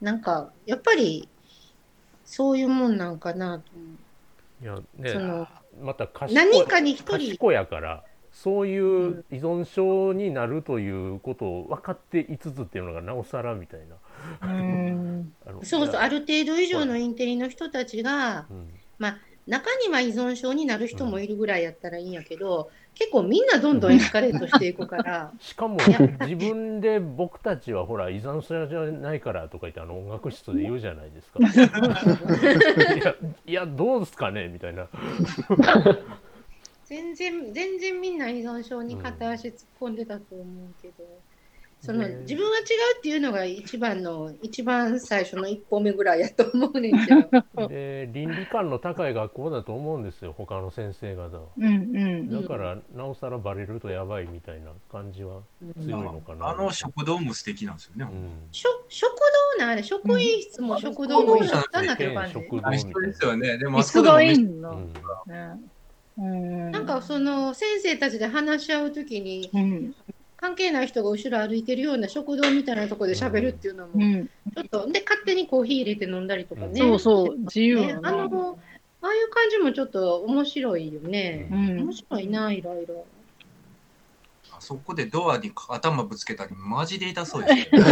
[0.00, 1.28] なんかやっぱり
[2.24, 4.64] そういうもんなんかなと思う。
[4.64, 5.46] いや、ねその、
[5.80, 6.34] また賢い。
[6.34, 8.02] 何人かに一人賢やから。
[8.32, 14.48] そういう依存症になるということを分かっていつつっていうのがなおさらみたいな。
[14.48, 15.32] うん。
[15.62, 18.68] そうそうある程度以上のインテリの人たちがうん
[19.46, 25.78] 中には依存症になる人もいるぐらいやったらいいんやけど、結構みんなどんどんエスカレートしていくから しかも
[26.20, 31.40] 自分で僕たちはほら依存症じゃないからとか言ってあの音楽室で言うじゃないですか。
[32.94, 33.14] いや
[33.46, 34.48] いやどうですかね？
[34.48, 34.88] みたいな。
[36.84, 40.46] 全然全然みんな依存症に片足突っ込んでたと思う
[40.82, 41.04] けど、
[41.84, 42.64] そのね自分は違う
[42.98, 47.14] っていうのが一番の一番最初の一歩目ぐらいやと思うねんけ
[47.54, 51.42] どで 倫理観の高い学校だと思うんですよ他の先生方は。
[51.58, 52.42] うんうん。
[52.42, 55.42] だからなおさらバレるとやばいみたいな感じは
[55.82, 56.48] 強いのかな。
[56.48, 58.10] あの食堂も素敵なんですよね。
[58.10, 59.14] うんしょ食
[59.58, 63.58] 堂なあれ職員室も食堂も一緒になってる感じ、食堂あ一緒ですよね。
[63.58, 64.70] でも椅子がいいんんだ。
[64.70, 64.92] うん
[65.26, 65.60] ね。
[66.16, 66.70] うん。
[66.70, 69.94] なんかその先生たちで話し合うときにうん。
[70.44, 74.26] 関係ない人が後ろ歩いてるような食堂みたいなところで喋るっていうのもうん。
[74.26, 77.94] ちょっとで勝手にコーヒー入れて飲んだりとかね、そうそう、自由ね。
[78.02, 78.58] あの
[79.00, 81.48] ああいう感じもちょっと面白いよね。
[81.50, 83.06] うん面白いな、いろいろ。
[84.52, 87.82] あそこでドアに頭ぶつけたり、マジで痛そうですよ。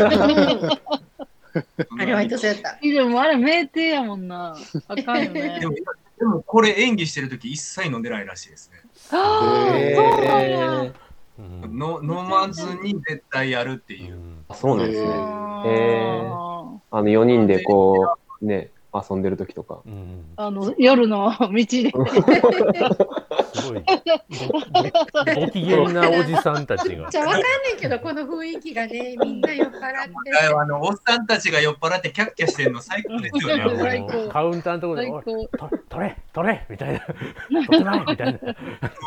[1.98, 2.78] あれは痛そうやった。
[2.82, 4.58] でもあれ名店やもんな。
[4.88, 5.66] あかんよね で。
[5.66, 5.74] も、
[6.18, 8.82] でもこれ演技してるとき一切飲んでないらしいですね。
[9.10, 10.92] ああ、そうなんや。
[11.38, 14.18] うんの飲まずに絶対やるっていう。
[14.48, 15.08] あそうなんですね。
[15.08, 19.80] あへーーあの4人でこう、ね、遊んでる時とか。
[19.86, 21.92] うんあの夜の道で。
[23.54, 27.10] すごい機嫌なおじさんたちが。
[27.10, 30.54] じゃあわかんねんけど、この雰囲気がね、みんな酔っ払って。
[30.54, 34.06] あの、おっさんたちが酔っ払ってキャッキャしてるの最高ですよね。
[34.32, 35.68] カウンターのところで最「おい高。
[35.68, 37.00] と取れ取れ!」みたいな
[37.66, 38.40] 「取ってない!」みたいな。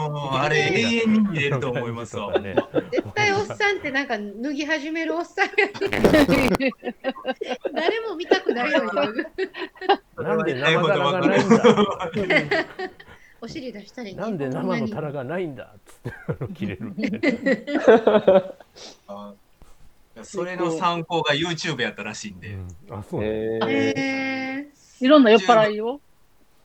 [0.09, 2.39] もう、あれ永遠に見れると思いますわ。
[2.39, 2.55] ね。
[2.91, 5.51] 絶対おっさんってなんか脱ぎ始めるおっさんや
[7.73, 8.83] 誰も見たくないよ
[10.17, 11.55] なんで生タラがないんだ
[13.45, 18.53] お尻出したりねなんで生のタラがないんだっつって切れるみたいな。
[19.07, 19.33] あ
[20.23, 23.29] それの参考が YouTube やったらしいんで、うんあそうなん
[23.59, 24.67] だえーへ
[25.01, 26.01] いろんな酔っ払いを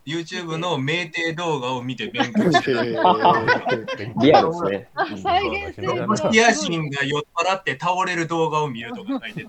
[0.07, 2.97] ？YouTube の酩酊動画を見て勉強してる。
[4.23, 4.89] リアルですね。
[4.95, 9.49] あ再現性がロシア人が酔っ払って倒れる動画を見るとか書いてて、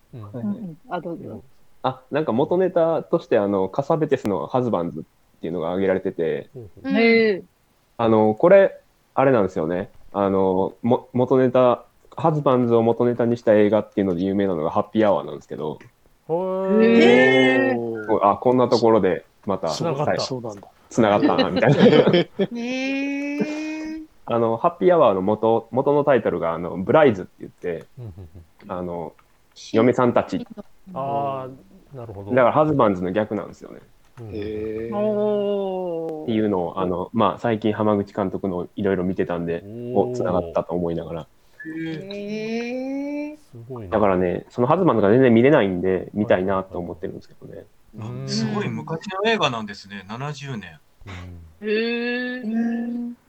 [0.89, 1.43] あ、どうぞ。
[1.85, 5.03] あ、なんか元ネタとして、あの、カサベテスのハズバンズっ
[5.39, 6.49] ていうのが挙げられてて。
[7.97, 8.81] あの、これ、
[9.13, 9.91] あれなんですよね。
[10.11, 11.85] あの、も元ネタ、
[12.17, 15.77] ハズバンズを元ネタにした映画っていうので有名なのがハッピーアワーなんですけど、
[16.27, 17.77] ほへ
[18.23, 20.67] あ、こんなところでまた、そう繋がったそうなんだ。
[20.89, 21.77] つながったな、みたいな。
[22.57, 27.85] へえあの、ハッピーアワーの元、元のタイトルが、あの、ブライズって言って、
[28.67, 29.13] あの、
[29.71, 30.45] 嫁さんたち。
[30.93, 32.31] ああなるほど。
[32.31, 33.79] だからハズバンズの逆なんですよね。
[34.21, 41.27] うんへっていうのを、あの、まあ、最近浜口監督のいろいろ見てたんで、お、つながったと思いながら。
[41.65, 43.37] へえ。
[43.37, 43.89] すごいね。
[43.89, 47.65] だからね、そのハズマンとか全然見れないんで、見たいなと思ってるんですけどね。
[47.97, 50.79] うんすごい昔の映画なんですね、70年。
[51.61, 53.25] うんへえ。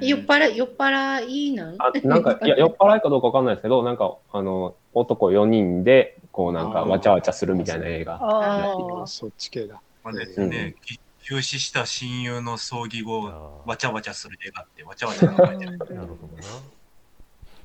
[0.00, 1.76] 酔っ払い、酔っ払いなん？
[1.78, 8.16] あ、なんか、いや、酔っ払いかどうかわかんないですけど、なんか、あの、男4人で、こうなんか、わちゃわちゃするみたいな映画。
[8.16, 9.06] ああ。
[9.06, 9.80] そっち系だ。
[10.04, 15.78] まあですね、き急死した親友の葬儀後、あわちゃわちゃする映画って、わちゃわちゃ考えてる。
[15.78, 16.60] ー なるほどな。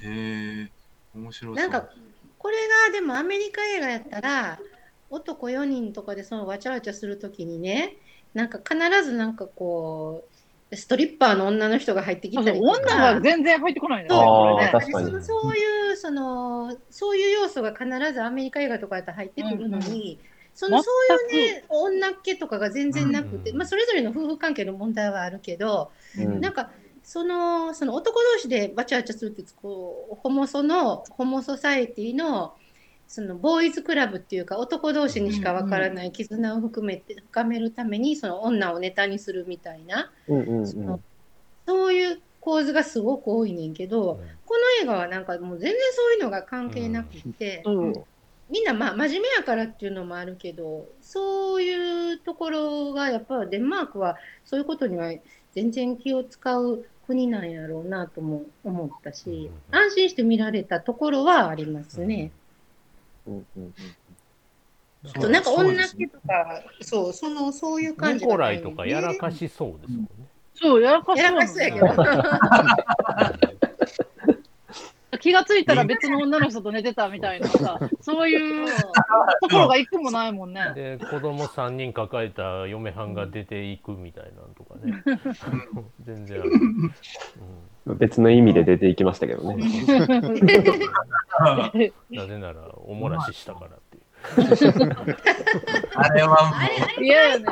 [0.03, 0.71] へえ、
[1.13, 1.55] 面白そう。
[1.55, 1.89] なんか、
[2.38, 2.55] これ
[2.86, 4.57] がでもアメリカ映画やったら、
[5.10, 7.97] 男4人とかでそのわちゃわちゃするときにね、
[8.34, 10.31] なんか必ずなんかこう、
[10.73, 12.79] ストリッパーの女の人が入ってきそうたりとか。
[12.79, 20.19] 女が全然入ってこないね、そのそういうそのそういう要素が必ずアメリカ映画とかだと入ってくるのに、
[20.53, 20.89] そのそ
[21.31, 23.57] ういうね女っ気とかが全然なくて、うん。
[23.57, 26.39] まあ、それぞれの夫婦関係の問題はあるけど、うん。
[26.39, 26.71] なんか
[27.03, 32.53] そのその男同士でバチャバチャするってこうホモソのホモソサエティの
[33.12, 40.10] そのボーイズクラブっていうか男同士にしかわからない絆を含めて深めるためにその女をネタにするみたいな。
[40.30, 41.04] うんうんそのうん。
[41.67, 47.63] そういう構図がすごく多いねんけど、うんこの映画はなんかもう全然そういうのが関係なくって。
[48.50, 55.13] みんなまあ真面目やからっていうのもあるけどそういうところがやっぱデンマークはそういうことには
[55.54, 62.32] 全然気を使う国なんやろうなとも思ったし、うん安心して見られたところはありますね。
[63.27, 63.73] うんうんうん
[65.03, 70.07] あとなんか女気とかそうそのそういう感ニじコライとかねやらかしそうですもんね。
[70.53, 71.88] そう、やらかしやらかしそうやけど。
[75.19, 78.67] 気がついたら別の女の人と寝てたみたいなさ、そういう
[79.41, 80.71] ところが一個もないもんね。
[80.73, 85.03] で子供3人抱えた嫁はんが出ていくみたいなのとかね。
[86.05, 86.51] 全然ある。
[87.86, 89.56] 別の意味で出ていきましたけどね。
[89.56, 89.58] う
[92.13, 94.04] ん、 なぜならおもらししたからっていう。
[95.96, 96.54] あれは
[97.00, 97.46] 嫌やね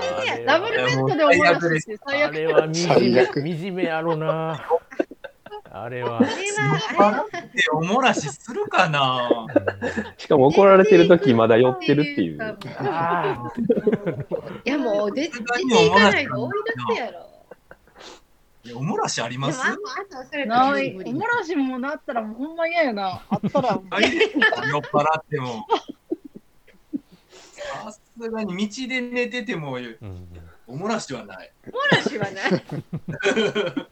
[0.46, 2.30] ダブルベッドで思い出して最悪。
[2.30, 4.63] あれは惨め最悪惨めやろな。
[5.72, 6.20] あれは。
[6.20, 9.48] あれはあれはう、でおもらしするかな
[10.18, 12.58] しかも怒られてる時まだ酔ってるっていう。
[12.78, 13.52] あ
[14.65, 16.52] いやもう出出ていかないと追い
[16.88, 17.29] 出すやろ。
[18.65, 19.60] いやおもらしあります？
[20.45, 20.95] ない。
[21.06, 23.22] おもらしもなったらもうほんま嫌やな。
[23.30, 23.80] あったら。
[23.89, 25.65] 酔っ払っても。
[27.84, 30.28] さすがに道で寝ててもーうん
[30.67, 31.52] おもらしはない。
[31.67, 32.52] おもらしはない。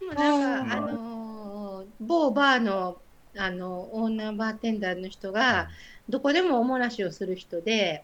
[0.00, 2.96] でもなんかあのー某バーの
[3.36, 5.68] あのオーナーバーテンダーの人が
[6.08, 8.02] どこでもおもらしをする人で、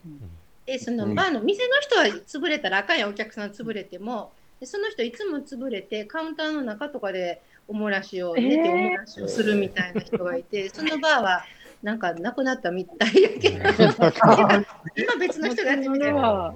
[0.66, 11.44] でそのうんバーの店の人は潰れたらあかんやんお客さん潰れてもでその人いつも潰れてカウンターの中とかでおもらしを寝ておもらしをするみたいな人がいて、そのバーは
[11.82, 13.56] なんかなくなったみたいやけど
[14.96, 16.54] 今別の人がやってみてるそれは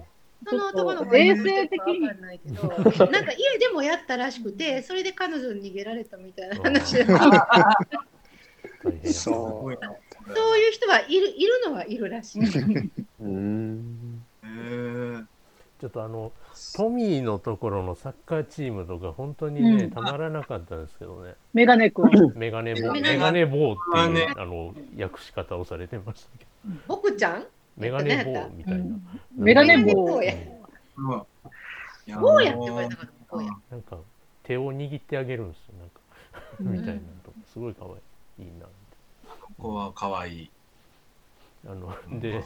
[0.48, 2.76] その男の子衛生的にわかんないけどな
[3.20, 7.04] んか家でもやったらしくてそれで彼女に逃げられたみたいな話
[9.12, 9.92] そごいな。
[10.34, 12.42] そういう人はいるいるのはいるらしい。
[13.20, 14.22] うん。
[15.80, 16.32] ちょっとあの
[16.76, 21.34] トミーのところのサッカーチームとか本当にね、うんたまらなかったんですけどね。
[21.52, 22.10] メガネ君。
[22.34, 27.44] メガネボー、メガネメガネボーっていう、ねあの訳し方をされてましたけど、僕ちゃん？
[27.76, 28.84] メガネボーみたいな。
[29.36, 30.22] メガネメガネ棒棒。
[30.22, 30.34] や
[30.96, 33.38] うんいやって言われたから。
[33.70, 33.98] なんか
[34.42, 36.00] 手を握ってあげるんですよ、なんか、
[36.60, 38.48] うんみたいなのとか、すごい可愛い。
[38.48, 38.66] いいな。
[39.26, 40.50] ここは可愛い。
[41.66, 42.44] あの、で、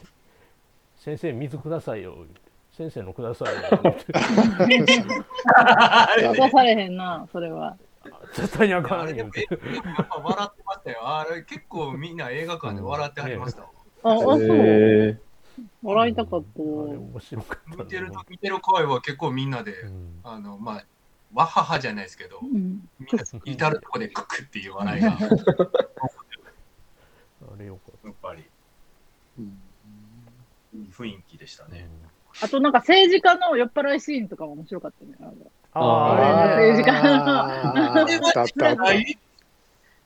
[0.97, 2.41] 先生、水くださいよ、言うて
[2.75, 3.61] 先生のくださいよ、
[6.35, 7.77] 渡されへんな、それは。
[8.33, 9.25] 絶対にあかん、っぱ笑っ
[10.55, 11.07] てましたよ。
[11.07, 13.69] あれ結構みんな映画館で笑ってはりましたわ。
[14.03, 14.39] あ、あ、そう。
[14.41, 15.15] へ
[15.83, 16.63] 笑いたかっあれ
[16.97, 20.85] 面白かった見てる見てる声は結構みんなで、うんあのまあ
[21.33, 22.89] わははじゃないですけど、うん。
[22.99, 25.21] みんな至るとこでククっていう笑いがやっあ
[27.57, 28.43] れよかっぱり
[29.37, 29.61] うん
[30.73, 31.71] いい雰囲気でしたた。
[31.71, 31.87] ね。
[32.41, 35.13] あとなんか政治家の酔っ払いシーンとかも面白かったね。
[35.19, 35.33] あの
[35.75, 38.83] あ政治家あーあったあったあった。
[38.83, 39.17] はい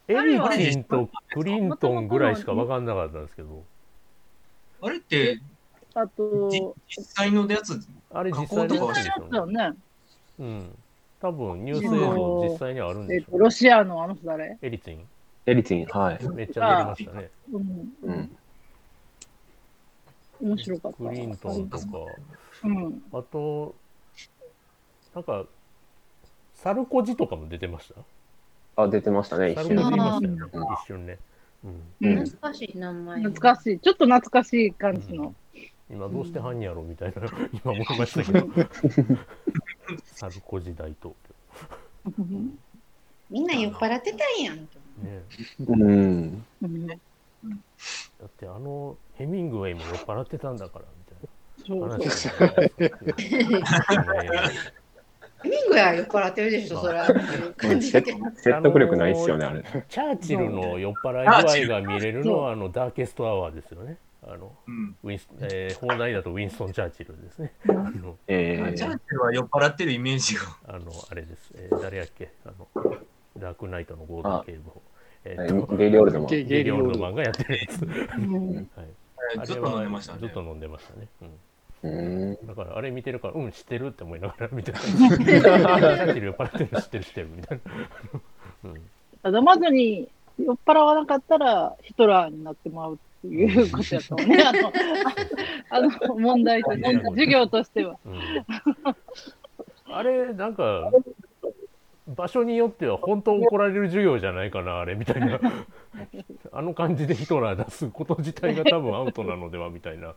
[0.09, 3.61] エリツィンとクリントンぐらいしか分かんなかったんですけど、
[4.81, 5.41] あれって
[5.93, 7.77] あと、じ実際のやつ
[8.13, 9.69] あれ実際のやつですよね。
[9.69, 9.75] ね。
[10.39, 10.77] うん。
[11.19, 14.57] 多分ニュース映像実際にあるんえっと、でしょう、ロシアのあの人誰？
[14.61, 14.99] エリツィン。
[15.45, 16.19] エリツィン、はい。
[16.29, 17.29] めっちゃ出てましたね。
[17.51, 17.93] うん。
[18.03, 18.37] うん。
[20.41, 20.97] 面白かった。
[20.97, 21.85] クリントンとか、
[22.63, 23.03] うん。
[23.11, 23.75] あと、
[25.15, 25.45] なんか、
[26.53, 27.93] サルコジとかも出てまし
[28.75, 28.83] た？
[28.83, 29.75] あ、出てましたね、一瞬。
[29.75, 31.17] ましたよね、うん一瞬ね。
[31.63, 33.19] うん、うん懐かしい名前。
[33.23, 33.79] 懐かしい。
[33.79, 35.33] ちょっと懐かしい感じの。
[35.89, 37.21] 今どうして犯人やろみたいな、
[37.53, 38.47] 今思いましたけど。
[40.03, 41.13] サルコジ大統
[43.29, 44.57] みんな酔っ払ってたんやん。
[44.57, 45.23] ね、
[45.67, 46.45] うん。
[47.47, 47.63] うん
[48.19, 51.29] だってあのヘミングウェイも酔っ払ってたんだからみたいな
[51.67, 51.89] そう。
[55.43, 57.07] ヘミングウェイは酔っ払ってるでしょ、そら。
[57.55, 58.17] 感じだけど。
[58.35, 59.63] 説得力ないっすよね、あれ。
[59.87, 61.21] チャーチルの酔っ払
[61.61, 63.97] い具合が見れるのはあのダーケストアワーですよね。
[64.23, 64.95] あのうん。
[65.03, 67.53] ウィンス、えー、放題だとウィンストン・チャーチルですね。
[67.69, 70.41] あの、えチャーーチルは酔っ払ってるイメージが。
[70.67, 71.51] あのあれです。
[71.53, 72.31] えー、誰やっけ？
[72.43, 72.67] あの、
[73.37, 74.81] ダークナイトのゴードン警部補。
[75.27, 76.27] ええーゲイリーオールドマン。
[76.29, 77.81] ゲゲイリー・オールドマンがやってるやつ。
[77.81, 78.87] うんはい、
[79.39, 80.19] あずっと飲んでましたね。
[80.19, 81.07] ずっと飲んでましたね。
[81.21, 81.29] うん
[81.83, 82.47] うん。
[82.47, 84.79] だからあれ見てるから、うん、知ってるって思いながら見てた。
[84.79, 87.71] チャーチル酔っ払ってるの知ってる知ってるみたいな。
[88.65, 88.81] うん
[89.37, 90.07] 飲まずに
[90.39, 94.43] 酔っ払わなかったらヒトラーになってまうっていうことやったもんね。
[95.69, 97.97] あの、あの問題として、授業としては。
[98.05, 98.95] うん
[99.89, 100.91] あれ、なんか、
[102.07, 105.39] 場所によっては本当怒られる授業じゃないかな、あれみたいな。
[106.53, 110.13] あの感じでヒトラー出すこと自体が多分アウトなのではみたいな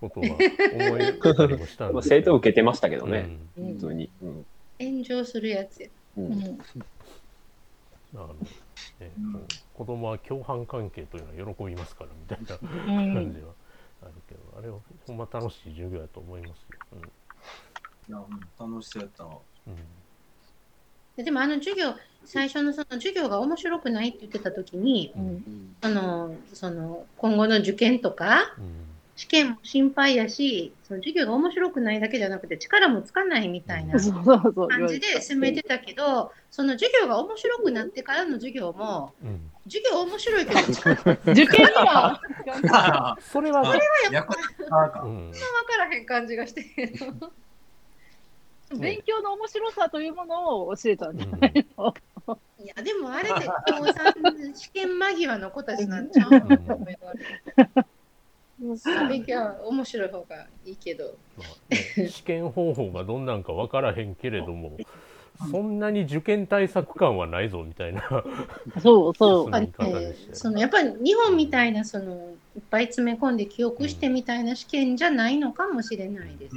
[0.00, 2.08] ことは思いたりもしたんまあ、です。
[2.08, 4.10] 生徒受けてましたけどね、うん普通に。
[4.22, 4.46] うん
[4.80, 5.88] 炎上するやつや。
[6.16, 6.60] ううんん
[8.14, 8.28] あの
[9.00, 9.42] ねこう
[9.74, 13.48] 子供は共犯関係というのは喜びますからみたいなうん感じは
[14.02, 16.78] あるけど、あれはほんま楽しい授業やと思いますよ。
[18.08, 19.38] いやうん楽しそうやったわ。
[19.66, 19.74] うん
[21.18, 21.94] ででもあの授業、
[22.24, 25.22] 最初のその授業が面白くないって言ってた時に、うん。
[25.26, 28.84] うんあのその今後の受験とか、うん。
[29.16, 33.98] 試験も心配やし、その授業が面白くないだけじゃなくて力もつかないみたいな。
[33.98, 39.50] 感じで進めてたけど、その授業が面白くなってからの授業も、うん。
[39.64, 40.60] 授業面白いけど
[41.32, 41.72] 受験に
[42.70, 43.76] は、それは、
[44.12, 45.32] 役立たかうん。
[45.32, 46.64] からへん感じがして。
[48.76, 51.94] 勉強の面白さというものを教えたんじゃうんないの、
[52.60, 53.34] いや、でもあれで
[53.66, 56.78] 高3試験間際の子たちなんちゃうの？
[59.08, 61.14] 勉強は面白い方がいいけど。
[61.36, 64.76] まあね試験方法がどんなんか分からへんけれども、
[65.50, 68.02] そんなに受験対策感はないぞみたいな
[68.82, 69.50] そうそう。
[70.32, 72.14] そのやっぱり日本みたいなその
[72.56, 76.56] いっぱい詰め込んで記憶してみたいな試験じゃないのかもしれないです。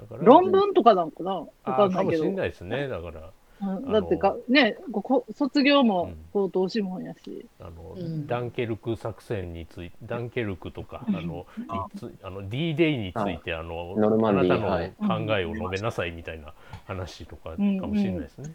[0.00, 1.44] だから論文とかなんかな？
[1.64, 2.30] かんないけどーかもしれ。
[2.30, 3.26] ないですねだからうん
[3.60, 6.16] だってか、ね、ここ卒業もうん。
[6.32, 7.46] 高等諮問やし。
[7.60, 8.26] あの、うん。
[8.26, 11.16] ダンケルク作戦についてダンケルクとか、うん。
[11.16, 11.86] あのあ。
[11.92, 14.54] いつあの D デイについてあのノルマンディー。
[14.54, 16.54] あなはいたの考えを述べなさいみたいな
[16.86, 18.54] 話とかかうんもしれないですね。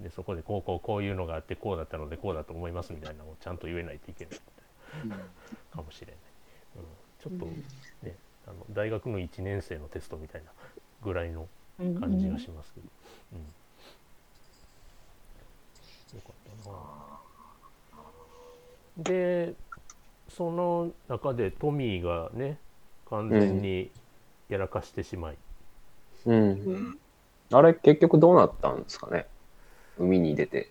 [0.00, 4.38] でそこでこうこうこういうのがあってこうだったのでこうだと思いますみたいなのをちゃんと言えないといけない。
[5.70, 6.16] かもしれない。
[6.76, 10.50] うん、ちょっとね、あの大学の1年生のテストみたいな
[11.02, 11.46] ぐらいの
[11.80, 12.00] うん。
[12.00, 12.86] 感じがしますけど。
[13.34, 13.38] うん
[16.14, 16.51] よかったな。
[18.98, 19.54] で、
[20.28, 22.58] その中でトミーがね、
[23.08, 23.90] 完全に
[24.48, 25.36] やらかしてしまい、
[26.26, 26.34] うん。
[26.34, 26.98] うん。
[27.52, 29.26] あれ、結局どうなったんですかね？
[29.98, 30.70] 海に出て。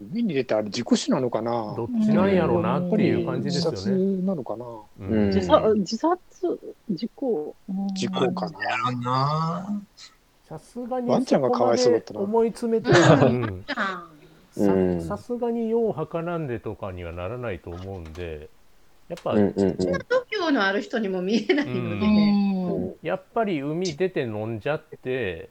[0.00, 1.74] 海に出てあれ事故死なのかな？
[1.76, 4.22] どっちなんやろうなっていう感じですよ自殺ね。
[4.26, 4.64] なのかな？
[5.00, 5.26] うん。
[5.28, 6.60] 自殺、自殺、
[6.90, 7.56] 事故？
[7.68, 8.62] うん事故かな？
[8.62, 9.00] やらん。
[9.00, 9.82] な
[10.44, 12.20] さすがにワンちゃんがかわいそうだったな。
[12.20, 12.94] 思い詰めてう
[13.28, 13.64] ん
[14.58, 18.48] ささすがにようはからんでとかにはならないと思うんで、
[19.08, 19.76] やっぱ、うんうんうん。
[19.76, 19.86] 度
[20.30, 25.48] 胸のある人にも見えないのでやっぱり海出て飲んじゃって、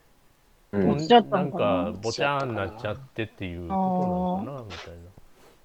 [0.71, 1.43] うんとんしちゃったな？
[1.43, 4.99] んのかぼちゃーんなっちゃってっていうことなのかなみたいな。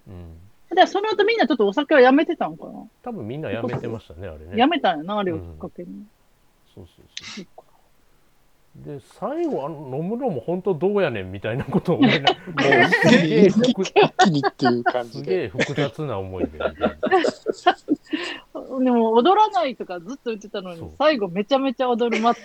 [0.09, 0.38] うん。
[0.70, 4.57] だからその後みんなちょっとお酒はやめてたのかな、多分みんなやめてましたね、あれね。
[4.57, 5.88] やめたんやな、あれをきっかけに。
[6.74, 7.05] そうそう
[7.36, 7.47] そう。
[8.75, 12.25] で、最後、あの飲むのも本当どうやねんみたいなことを思いなが
[12.79, 15.37] ら、 すげえ複一気にっていう感すじで。
[15.37, 16.59] げえ複雑な思いで。
[16.59, 16.64] で
[18.91, 22.41] も踊らないとかずっと言ってたのに、最後めちゃめちゃ踊るまそ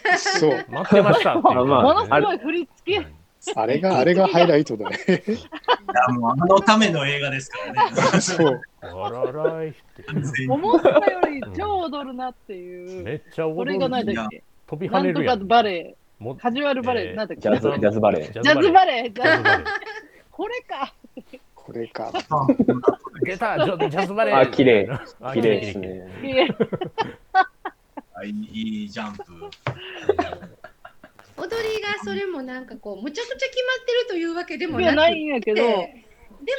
[0.48, 0.50] う。
[0.70, 3.08] 待ってましたっていう まあものすごい振り付け。
[3.56, 4.98] あれが、あれがハイライトだね。
[5.08, 5.12] い
[6.10, 7.96] やもうあのための映画ですからね。
[8.20, 8.62] そう。
[8.82, 10.04] あららいって。
[10.50, 13.04] 思ったより超踊るなっていう。
[13.04, 14.44] めっちゃ踊るこれが何だっけ？
[14.68, 15.48] 飛び跳なんとかねるやん。
[15.48, 17.42] バレもエ、カジュアルバレエ、えーなんだっけ？
[17.42, 18.26] ジャズ、ジャズバレー。
[18.26, 19.66] ジジャズバレエ、ジジャズバレャズ
[20.32, 20.94] これか。
[21.56, 22.12] これか。
[22.12, 24.90] ー出たジャズバレーあ綺麗
[25.22, 26.08] あ綺麗ですね。
[26.24, 26.48] いえ
[28.86, 29.24] いジャンプ。
[31.38, 35.94] 踊りがそれもなんかこうむちゃくちゃ決まってるというわけでもないんやけど、で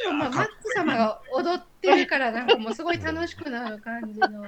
[0.05, 4.45] もまあマック様が踊ってるからなんかもうすごい楽しくなる感じの。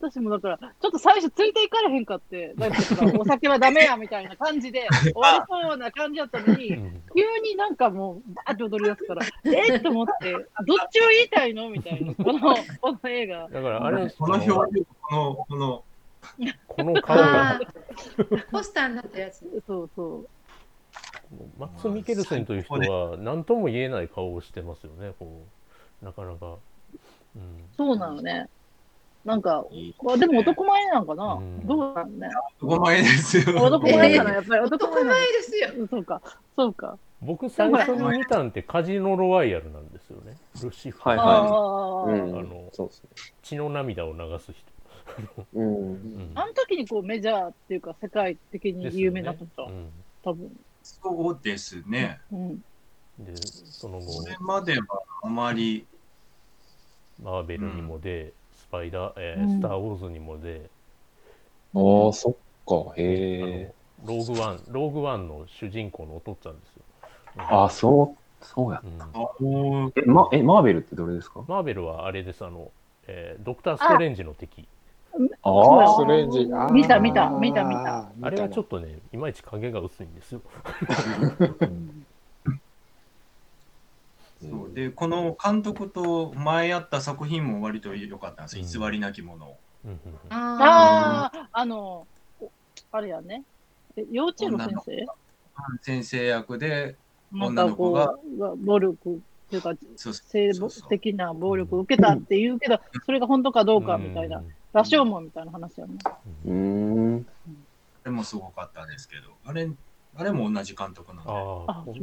[0.00, 10.42] 私もだから、ちょっと最初ついていかれへんかって、 なんかさお酒はダメやみたいな感じで、 終わりそうな感じだったのに、うん急になんかもう、バーって踊り出すから、 えっと思って、どっ
[10.90, 13.48] ちを言いたいのみたいな、この、この映画。
[13.48, 14.54] だからあれこの表情、
[15.00, 15.84] この、この、
[16.68, 17.58] この顔が
[18.50, 19.62] ポスターになったやつ。
[19.66, 20.28] そうそう。
[21.58, 25.42] マッツ・ミケルセンという人は何とも言えない顔をしてますよねこ
[26.02, 26.56] うなかなか、
[27.34, 28.48] うん、そうなのね。
[29.26, 32.28] なんか、いいまあ、でも男前なんかな、うんどうなんね。
[32.62, 33.42] 男前ですよ。
[33.60, 35.68] 男前かな、やっぱり男前男な前ですよ。
[35.76, 35.88] の。
[35.88, 36.22] そうか、
[36.56, 36.98] そうか。
[37.20, 42.20] 僕最初に見たんってカジノロワイヤルなんですよねルシファー、はいあはあ、い。
[42.20, 43.08] うんあのそうですね。
[43.42, 44.62] 血の涙を流す人、
[45.54, 45.92] うん。
[45.92, 49.90] うんあの時にこうメジャーっていうか、世界的に有名なった人、うん
[50.22, 50.50] 多分。
[50.82, 52.20] そうですね。
[52.30, 52.58] うん。
[53.18, 53.34] で
[53.70, 54.86] その後これまでは
[55.24, 55.86] あまり、
[57.18, 58.34] マーベルにも出、
[58.76, 60.70] スパイダー、えーうんスター・ウォーズにも出、
[61.74, 62.32] ああ、そっ
[62.66, 62.92] か。
[62.92, 63.74] あへのえ。
[64.04, 66.82] ローグワンローグワンの主人公のお父っつぁんですよ、
[67.36, 68.82] ああ、そう、そうや。
[68.84, 71.44] うんあおーえ、ま、え、マーベルってどれですか？
[71.48, 72.70] マーベルはあれですあの、
[73.06, 74.66] えードクター・ストレンジの敵
[75.14, 76.38] あそうやあストレンジ。
[76.52, 78.10] あー見た見た見た見た。
[78.20, 78.78] あれはちょっと。
[78.78, 80.40] とねいまいち影が薄いんですよ
[84.40, 88.64] そうで、この監督と前やった作品も割と良かったんですよ。
[88.64, 89.56] うん偽りなきもの。
[90.28, 92.06] あああ、あの、
[92.40, 92.50] お
[92.92, 93.44] あれやね。
[93.96, 95.06] え幼稚園の先生？
[95.82, 96.98] 先生役で、
[97.32, 99.18] なんかこう、が暴力っ
[99.48, 105.94] ていうか、そう性そうそう的な暴力を受けたって言うけど、それが本当かどうかみたいな、羅生門みたいな話やね。
[106.44, 107.26] うーん。
[108.04, 109.68] あれもすごかったですけど、あれ、
[110.16, 111.30] あれも同じ監督なんで。
[111.32, 111.94] ああな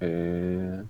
[0.00, 0.84] へえ。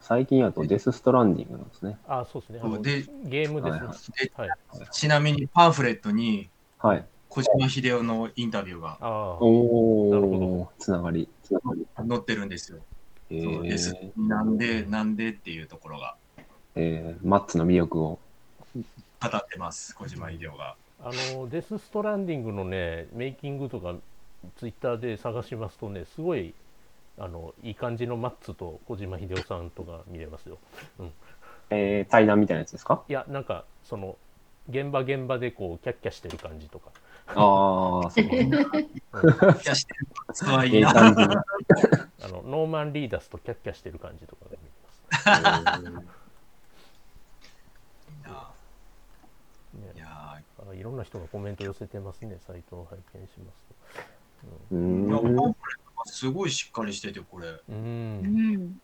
[0.00, 1.98] 最近やとデス・ストランディングなんですね。
[2.08, 7.04] ああそうですねでゲームですねはいはい、ちなみにパンフレットにはい。
[7.28, 10.70] 小島秀夫のインタビューがああおなるほお。
[10.78, 11.28] つながり。
[11.42, 11.86] つながり。
[12.08, 12.78] 載ってるんですよ。
[13.30, 14.10] へそうですえ。。
[14.16, 16.16] なんで、なんでっていうところが
[16.76, 18.18] えー、マッツの魅力を。
[18.74, 20.76] 語ってます、小島秀夫が。
[21.02, 23.94] あのデス・ストランディングのねメイキングとか
[24.56, 26.54] ツイッターで探しますとねすごい
[27.18, 30.58] あのいい感じのマッツと小島秀夫さんとか見れますよ。
[31.70, 33.02] えー、対談みたいなやつですか？
[33.08, 34.16] いやなんかその
[34.68, 36.90] 現場現場でこうキャッキャしてる感じとか、
[37.28, 37.32] あ
[38.06, 38.24] あ、そう。
[38.24, 38.28] い
[39.64, 40.90] やしてるつはいいな。
[40.90, 41.10] あ
[42.28, 46.02] のノーマン・リーダスとキャッキャしてる感じとかが見れます、
[49.76, 52.38] ねいやあいろんな人がコメント寄せてますね。
[52.46, 53.66] サイトを拝見します
[54.72, 55.56] うーいやーん。
[56.06, 57.48] すごいしっかりしてて、これ。
[57.48, 58.22] とううん。
[58.22, 58.80] ん。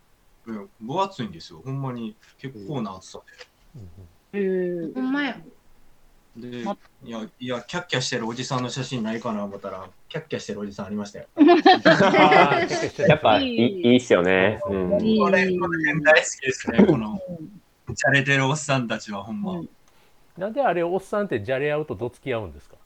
[0.47, 1.63] うん分厚いんですよ。
[1.65, 2.17] ほんまに。
[2.39, 3.21] 結構な厚さ
[4.33, 5.37] へえほんまや。
[6.37, 6.63] で。
[7.05, 8.63] いや、いや、キャッキャしてるおじさん。
[8.63, 10.87] の写真ないかな思ったら、キャッキャしてるおじさん。
[10.87, 11.27] ありましたよ。
[13.07, 14.61] やっぱいいいいっすよね。
[14.69, 14.91] うん。
[14.91, 14.97] こ
[15.31, 17.21] れ、この辺大好きですね、この、
[17.91, 18.89] じゃれてるおっさん。
[18.89, 19.43] たちはほん。
[19.43, 19.53] ま。
[19.53, 19.69] うん。
[20.39, 20.53] なん。
[20.53, 21.27] であれおっさん。
[21.27, 22.53] ってじゃれ合うとどつき合うん。
[22.53, 22.77] ですか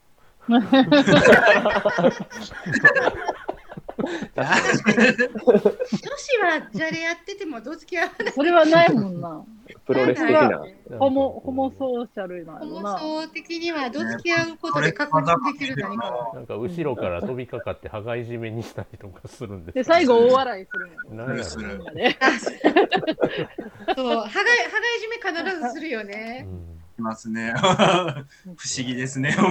[6.46, 8.32] はじゃれやっててもどつき合わない。
[8.32, 9.44] それはないもんな。
[9.86, 10.64] プロレス的な。
[10.98, 12.98] ホモ、ホモソーシャルなホモ。
[12.98, 16.34] ソ的にはどつき合うことで確認できる何かが。
[16.34, 21.16] なんか後ろから飛びかかって羽交い締めにしたりとかするんですで、最後大笑いするもん。
[21.16, 24.54] なんやろするみんなであそう、はがい、はがい
[25.34, 26.42] 締め必ずするようね。
[26.42, 27.52] んいますね。
[27.58, 28.24] 不思
[28.78, 29.32] 議ですね。
[29.32, 29.48] それ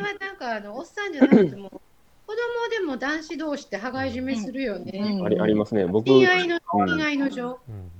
[0.00, 1.80] はなんかあのおっさんじゃなくても
[2.26, 4.92] 子供でも男子同士って羽交い締めするよね。
[5.18, 5.86] うんありありますね。
[5.86, 7.58] 僕、親愛のうん親愛の情。
[7.68, 7.90] うん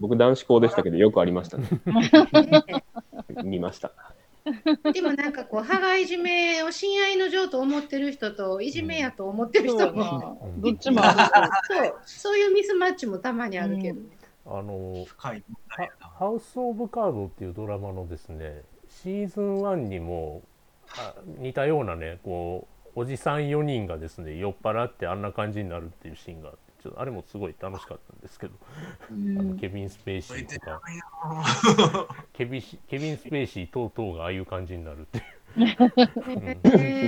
[0.00, 1.68] 僕男子校でしたけど、よくありましたね。
[3.42, 3.90] 見ました。
[4.92, 10.36] でもなんかこう羽交い締めを親愛の情と思ってる人といじめやと思ってる人も、な。
[10.58, 14.06] どっちもあそうそういうミスマッチもたまにあるけどね。
[14.46, 15.04] あの。
[15.18, 20.42] ハウス・オブ・カードっていうドラマのですねシーズン1にも
[20.96, 28.58] あ似たようなねこうおじさん4人がですね酔っ払ってあんな感じになるっていうシーンがあってちょっとあれもすごい楽しかったんですけど、る。
[29.38, 30.80] あのケビン・スペイシーとか。
[32.34, 35.20] ケビシケビン・スペイシー等々がああいう感じになるってい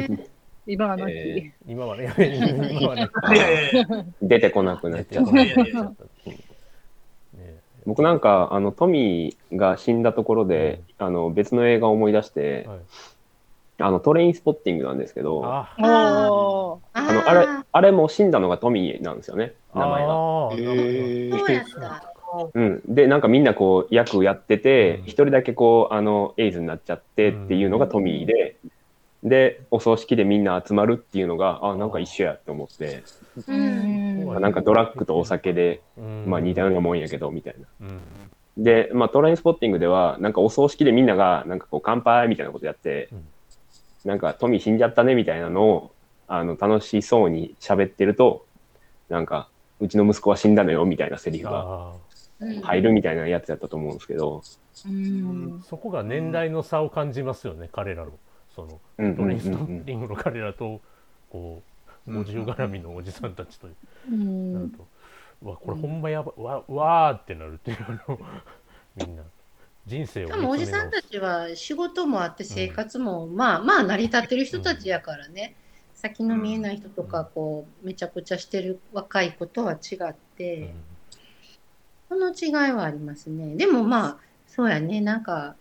[0.07, 0.26] う、うん。
[0.66, 1.11] 今はなき。
[1.11, 2.14] え今はね
[2.80, 3.11] 今はね
[4.22, 5.32] 出てこなくなっちゃった。
[7.84, 12.78] 僕なんか、あの、トミーが死んだところで、あの、別の映画を思い出して、はい
[13.81, 15.74] あの、トレインスポッティングなんですけど、あ。
[17.12, 20.14] の、あれ、あれも死んだのがトミーなんですよね、名前が。
[21.47, 22.12] うやった。
[22.55, 22.83] うん。
[22.87, 25.05] で、なんかみんなこう、役やっててう、ん。
[25.05, 28.57] 一人だけこう、あの、エイズになっちゃってっていうのがトミーで、
[29.22, 33.03] で、お葬式でみんな集まるっていうのが、あ、なんか一緒やって思って、
[33.37, 33.53] う。
[33.53, 36.24] うんなんかドラッグとお酒で、うん。
[36.26, 37.66] まあ似たようなもんやけど、みたいな。
[37.81, 38.01] うん。
[38.57, 43.24] で、まあ、トレインスポッティングでは、なんかお葬式でみんなが、なんかこう、乾杯みたいなことやって、うん
[44.05, 45.90] なんか、トミー死んじゃったねみたいなのを、
[46.26, 48.46] あの、楽しそうに喋ってると、
[49.09, 49.48] なんか、
[49.80, 51.92] うちの息子は死んだのよみたいなセリフが
[52.62, 54.42] 入るみたいなやつやったと思うんですけど、
[54.86, 54.92] うん。
[55.59, 58.12] ーそこが年代の差を感じますよね、彼らの。
[58.55, 60.80] そのうんうんうんトレストうんッピングの彼らと、
[61.30, 61.62] こ
[62.07, 63.68] う、50絡みのおじさんたちと
[64.11, 64.14] う。
[64.14, 64.53] ん。
[64.53, 64.86] なると、
[65.42, 68.18] うわ、これほんまやば、わ、わーってなるっていうあの、
[68.96, 69.22] みんな、
[69.91, 75.57] 人生をしかもおじさんたちは仕事もあって生活も、まあまあ成り立ってる人たちやからね、
[75.95, 80.72] 先の見えない人とかこうめちゃくちゃしてる若い子とは違って、
[82.09, 83.57] その違いはありますね。
[83.57, 84.16] でもまあ
[84.47, 85.01] そうやね。
[85.01, 85.57] なんか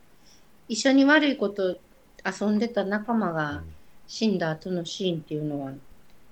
[0.68, 1.78] 一緒に悪いこと
[2.24, 3.64] 遊んでた仲間が
[4.08, 5.72] 死んだ後のシーンっていうのは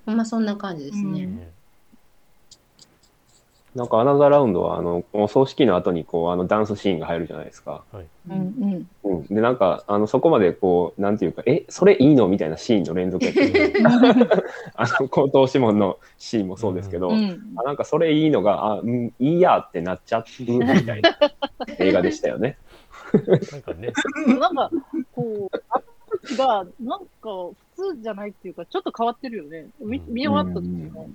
[0.06, 1.52] ほんまそんな感じですね。
[3.78, 7.84] なんかアナザーラウンドは、あの、お葬式の後に、こう、あの、ダンスシーンが入るじゃないですか。
[7.92, 8.06] はい。
[8.28, 9.26] うんうん。
[9.28, 13.74] で、なんか、あの、そこまで、こう、なんていうか、え、それいいのみたいなシーンの連続やって、
[14.74, 20.96] あの、高等諮問のシーンもそうですけど、うんあなんかそれいいのが、あ、うん、いいやってなっちゃうみたいな
[21.78, 22.58] 映画でしたよね。
[23.52, 23.94] なんかね、
[24.40, 24.72] なんか、
[25.14, 25.82] こう、あ
[26.36, 27.06] が、なんか、
[27.76, 29.68] 普通じゃないっていうか、ちょっと変わってるよね。
[29.80, 31.10] 見うん見終わった時も。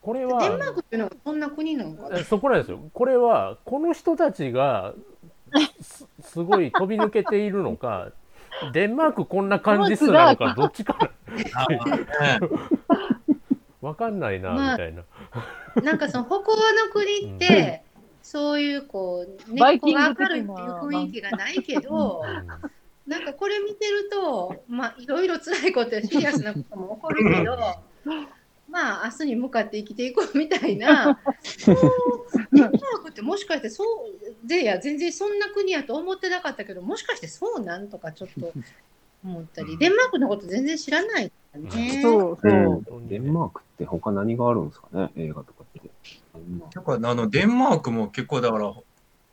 [0.00, 2.08] これデンマーは、クっていうのはそんな国なのか？
[2.08, 2.78] なえそこなんですよ。
[2.92, 4.94] これは、この人たちが、
[5.80, 8.12] すすごい飛び抜けているのか、
[8.72, 10.96] デンマークこんな感じっすなのか、 どっちか
[13.80, 15.04] わかんないな、まあみたいな。
[15.82, 16.44] なんかその北欧の
[16.92, 17.82] 国って、
[18.22, 22.22] そういうこう根っこが明るいっていう雰囲気がないけど、
[23.06, 27.56] なんかこれ見てると、まあいろいろ辛いことやシリアスなことも起こるけど、
[28.70, 31.76] まあ明日に向かって生きていこうみたいな、そう
[32.52, 32.70] デンマー
[33.02, 38.52] クってもしかしてそうでいや全然そんな国やと思ってなかったけど、もしかしてそうなんとかちょっと
[39.24, 42.00] 思ったり、デンマークのこと全然知らないね。
[42.02, 42.84] そうそう。
[42.96, 45.90] うんデンマークって他何があるんですかね、映画とかって。
[46.74, 48.72] だからあのデンマークも結構だから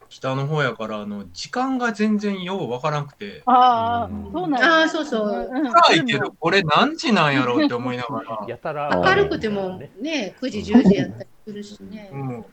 [0.09, 3.43] 北の方やからあの時間が全然ようわからなくて。
[3.45, 4.81] ああうん、そうなんや。
[4.81, 5.49] あーそうそう。
[5.51, 8.89] うん暗いけどこれ何時なんやろうって思いながら、やたら。
[8.95, 12.09] 明るくてもね、9時、10時やったりするしね。
[12.13, 12.45] うん、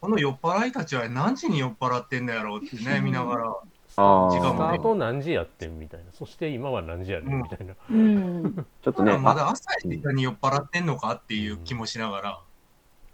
[0.00, 3.56] この酔っ払いたちは何時に酔っ払ってんだやろうってね見ながら。
[3.96, 4.78] 時間もね。
[4.78, 6.06] ート何時やってんみたいな。
[6.12, 7.74] そして今は何時やねんみたいな。
[7.90, 8.66] うん。
[8.82, 12.30] ちょっとね、まだ朝や時間に酔っ払ってんのかっていう気もしながら、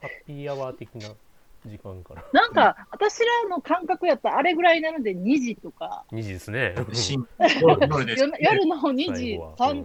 [0.03, 1.09] ハッピーアワー的な
[1.67, 2.25] 時間から。
[2.33, 6.75] なんか、私らの感覚やったら、あれぐらいなので2時とか、2時ですね。
[8.41, 9.85] 夜の2最時後は、3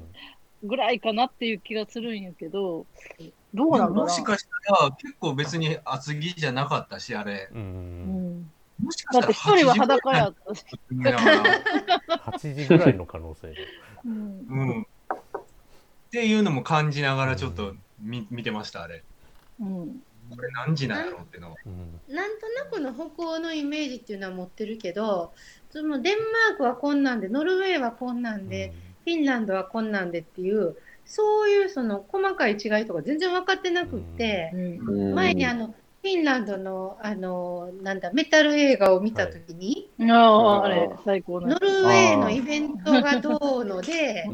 [0.64, 2.86] ぐらいかなっていう気がするんやけど、
[3.54, 8.52] どうなんだろうもしかしたら結構別に厚着じゃなかったしあれうん。
[8.80, 10.66] もしかだしたらって一人は裸やったし。
[10.92, 11.44] 見ながら
[12.34, 13.54] 8時ぐらいの可能性が。
[14.06, 14.88] うんうん
[16.10, 19.04] っていうのも感じながらちょっと見見てましたあれ
[19.60, 20.02] うん。
[20.36, 21.58] これ何時なんやろうっての。
[22.08, 25.34] なんとなくの北欧のイメージっていうのは持ってるけど、
[25.70, 28.74] そのデンマークはこんなんで、ノルウェーはこんなんで、
[29.04, 30.76] フィンランドはこんなんでっていう、
[31.06, 35.16] そういうその細かい違いとか全然分かってなくって、うん。
[35.16, 41.60] 前にあの、フィンランドの、あの、なんだ、メタル映画を見たときに、ああ、あれ、最高なノ。
[41.60, 44.26] ルウェーのイベントがどうので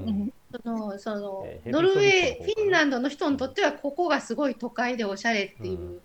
[0.64, 6.02] そのそのえーノルウェー、フィンランドの人にとってはここがすごい都会でおしゃれっていう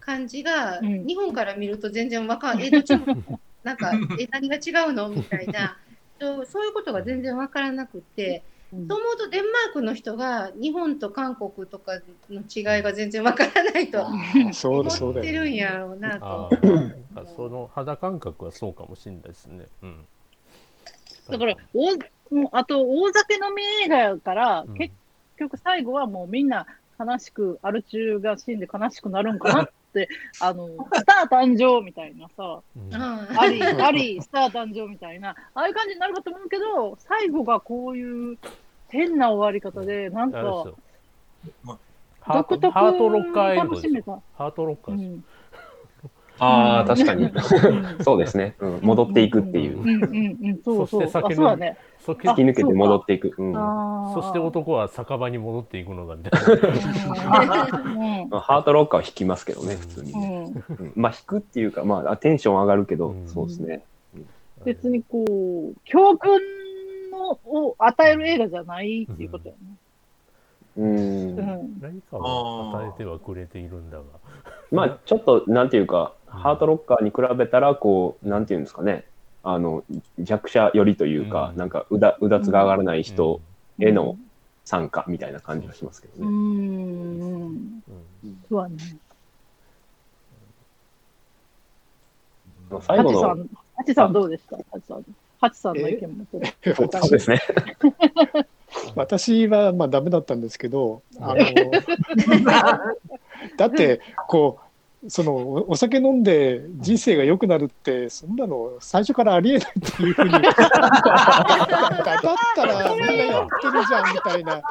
[0.00, 1.06] 感じが、うん。
[1.06, 3.06] 日本から見ると全然わかんない、えどっちも
[3.62, 5.08] なんかえ何が違うの？
[5.08, 5.78] みたいな
[6.20, 8.42] そうそういうことが全然わからなくって、
[8.72, 8.88] うん。
[8.88, 14.06] そう思うとデンマークの人が日本と韓国とかの違いが全然わからないと
[14.52, 16.50] そうだそう思ってるんやろうなあと。
[17.36, 19.66] その肌感覚はそうかもしれないですね。
[19.82, 20.06] うん。
[21.28, 21.98] だから、大
[22.32, 24.74] もうあと、大酒飲み映画やから、うん。
[24.74, 24.94] 結
[25.38, 26.66] 局最後はもうみんな
[26.98, 30.08] 悲しく、アル中が死んで悲しくなるんかなって、
[30.40, 32.94] あの、スター誕生みたいなさ、うん。
[32.94, 33.02] うん
[33.38, 38.38] あり、あり、スター誕生みたいな、ああいう感じになるかと思うけど、最後がこういう
[38.88, 40.76] 変な終わり方で、なんか独
[42.58, 43.90] 特ハートロッカーエンドですよ。
[43.90, 44.22] 楽しめた。
[44.34, 45.04] ハートロッカうーで
[46.38, 47.24] ああ、うん確かに。
[47.24, 47.32] うん
[48.02, 48.54] そうですね。
[48.58, 49.84] うん、戻っていくっていうう。
[49.84, 51.02] んうんうん、そうそう。
[51.04, 51.78] あそして酒飲みそうだね。
[52.04, 53.30] 突き抜けて戻っていく。
[53.30, 57.22] そして男は酒場に戻っていくのがみたいな。
[57.22, 57.26] う
[58.28, 60.52] んあ ハートロッカーは引きますけどね、普通にね。
[60.68, 63.84] うんうんまあ、引くっていうか、まあ、テンション上がるけど、うんそうですね。
[64.64, 65.24] 別にこ
[65.72, 66.40] う、教訓
[67.10, 69.76] のを与える映画じゃないっていうことよね。
[70.78, 70.86] うん。
[70.86, 71.80] うん。
[71.80, 74.04] 何かを与えてはくれているんだが。
[74.70, 79.04] まあ、ちょっと、なんていうか、ハートロッカーに比べたら、こう、なんていうんですかね。
[79.44, 79.84] あの、
[80.18, 83.40] 弱者寄りというか、うんなんかうだ、うだつが上がらない人
[83.80, 84.16] へうの
[84.64, 86.26] 参加みたいな感じがしますけどうね。
[86.26, 86.30] ん。
[86.30, 86.36] う
[87.16, 87.82] ん
[92.70, 95.04] そう最後の、ハチさん、ハチさんどうでしたハチさん。
[95.40, 96.98] ハチさんの意見もちょっと。
[97.02, 97.38] そうですね。
[98.96, 101.44] 私はまあダメだったんですけど、あの
[103.58, 104.71] だってこう
[105.08, 110.30] そのお酒飲んで人生が良くなるってそんなの最初からありえないっていうふうに。
[110.30, 110.54] だだっ
[112.54, 114.62] たらみんなやってるじゃんみたいな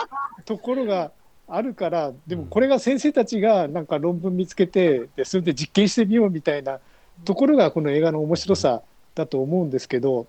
[0.45, 1.11] ところが
[1.47, 6.79] あるからでもこれが先生たちがなんか論文見つけてでそれで実験してみようみたいな
[7.25, 8.81] ところがこの映画の面白さ
[9.15, 10.27] だと思うんですけど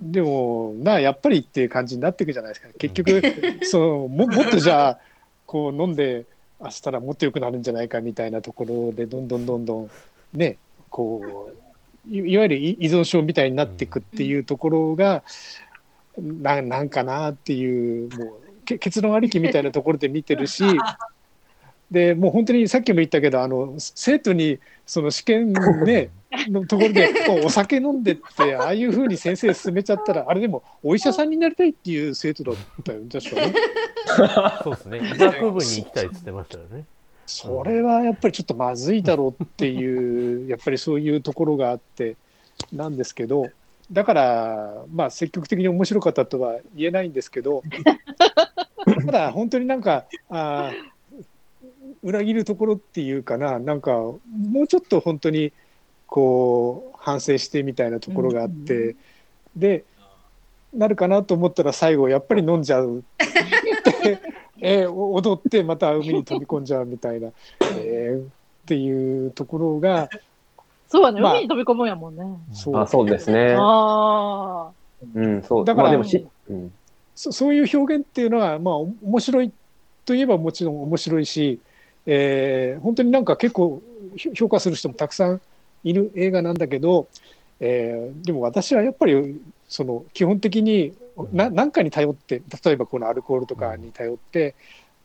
[0.00, 2.68] でもなあやっぱりっていう感じになっていくじゃないですか。
[2.78, 3.22] 結局
[3.62, 4.98] そのももっとじゃあ
[5.46, 6.24] こう飲んで
[6.60, 9.90] 明日らもっと良くなるんじゃないかみたいなところでどんどんどんどん
[10.34, 10.58] ね
[10.90, 11.50] こ
[12.06, 15.22] ういわゆる依存症みたいになっていくっていうところが
[16.18, 18.38] ななんかなっていうも
[18.70, 20.64] う結論ありきみたいなところで見てるし
[21.90, 26.10] でもう本当にさっきも言ったけどあの生徒にその試験ね
[26.48, 33.54] のところでこうお酒飲んでってああいうふうに先生進めちゃったらあれでもお医者さんになりたいっていう生徒だったよね確かね。
[34.62, 34.98] そうですね。
[35.14, 36.84] 医学部に行きたいって言ってましたよね。
[37.26, 42.16] それはやっぱりちょっとまずいだろうっていうやっぱりそういうところがあって
[42.72, 43.50] なんですけど
[43.92, 47.62] だからまあ積極的に面白かったとは言えないんですけど
[49.06, 50.99] ただ本当になんかあー
[52.02, 54.20] 裏切るところっていうかななんかも
[54.64, 55.52] うちょっと本当に
[56.06, 58.96] こう反省してみたいなところがあって、うん
[59.56, 59.84] で
[60.72, 63.02] なるかなと思ったら最後やっぱり飲んじゃう っ
[64.02, 64.20] て、
[64.60, 67.30] え踊ってまた海に飛び込んじゃうみたいな、
[67.76, 68.28] えーっ
[68.66, 70.08] ていうところが
[70.90, 71.20] そうだね。
[71.20, 72.22] まあ海に飛び込むんやもんね。
[72.52, 73.56] そうあそうですね。
[73.58, 74.70] あ
[75.14, 75.64] うん、そう。
[75.64, 76.72] だからまあでもし、うん、
[77.14, 79.52] そそういう表現っていうのは、まあ、お面白い
[80.04, 81.60] といえばもちろん面白いし、
[82.06, 83.82] えー本当になんか結構
[84.16, 85.40] ひ評価する人もたくさん
[85.84, 87.08] いる映画なんだけど、
[87.60, 90.94] えーでも私はやっぱりその基本的に
[91.32, 94.54] な何かに頼って例えばこのアルコールとかに頼って、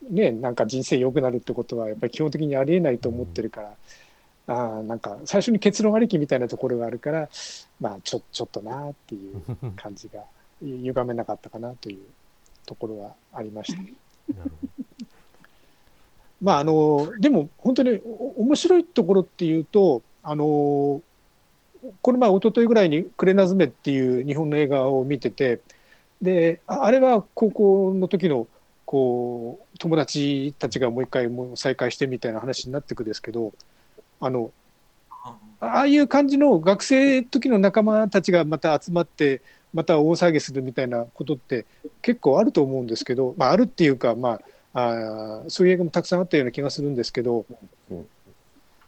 [0.10, 3.74] ね、なんか人生良くなるってことはやっぱり基本的にありえないと思ってるから。
[4.48, 7.30] あーなんか最初に結論ありきみたいなところがあるから、
[7.80, 9.42] まあ、ちょちょっとなっていう
[9.76, 10.24] 感じが
[10.62, 12.00] 歪めなかったかなという
[12.66, 13.82] ところはありました。
[14.38, 14.85] なるほ
[16.42, 21.02] まああのでも本当にお面白いところっていうとあの
[22.02, 25.60] この前一昨日ぐらいに「クレナズメ」っていう日本の映画を見てて
[26.22, 28.48] でああれは高校の時の
[28.86, 33.54] こう友達たちがもう一回もう再会してみたいな話になってくんですけど
[34.20, 34.52] あの
[35.60, 39.42] ああいう感じの学生時の仲間たちがまた集まって
[39.74, 41.66] また大騒ぎするみたいなことって
[42.02, 44.42] 結構あると思うんですけど、まあ、あるっていうか、まあ、
[44.76, 47.46] あーそういう映画もたくさんあったような気がするんですけど
[47.90, 48.08] うん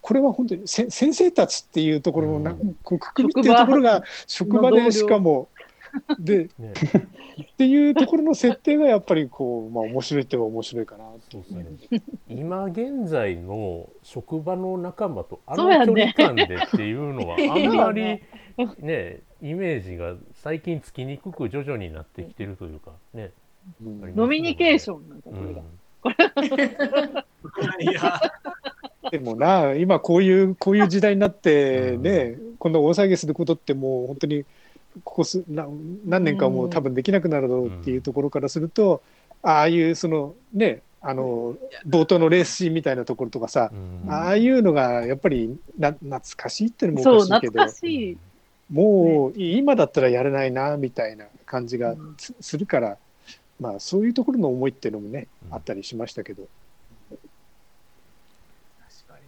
[0.02, 5.50] これは本当にせ先生たちっていうところのなうんくくりっていうところが職場で しかも
[6.20, 6.64] でど。
[6.64, 6.74] ね、
[7.42, 12.02] っていうところの設定がやっぱりこう、まあ、面白いって言えば面白いかなそうですね。
[12.30, 18.22] 今現在の職場の仲間とあの距離感でっていうのはあんまり ね
[18.80, 23.32] ねイメージが最近つきにくく徐々になってきてるというかね。
[23.82, 25.62] ノミニケーションなんだ、これが。
[27.80, 28.22] いや、
[29.12, 34.46] でもな今こういうこういう時代になってね、こんな大騒ぎすることってもう本当に
[35.04, 35.68] ここすな
[36.06, 39.02] 何年かもう多分できなくなるだろうっていうところからすると、
[39.42, 41.56] ああいうそのねあの
[41.88, 43.76] 冒頭のレースシーンみたいなところとかさ、う
[44.08, 44.12] ん。
[44.12, 48.28] ああいうのがやっぱりな懐かしいっていうのもおかしいけど。
[48.72, 52.98] もう今だったらやれないなみたいな感じがすするから、
[53.60, 55.54] まあそういうところの思いっていうのもね、うん。
[55.54, 56.48] あったりしましたけど。
[57.10, 57.20] 確
[59.08, 59.26] かに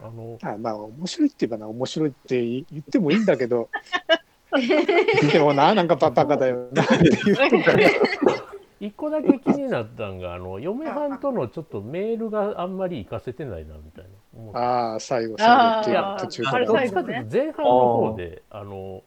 [0.00, 3.68] あのあまあ面白いって言えばな面白いって言ってもいいんだけど
[5.32, 7.90] でもななんかババカだよなっていうとかね
[8.80, 16.80] 一個だけ気になったんがあの嫁はんとのちょっとメールがあんまり活かせてないなみたいなああ、最後、最後、途中あれから。
[16.80, 19.02] どっちかというと前半の方であの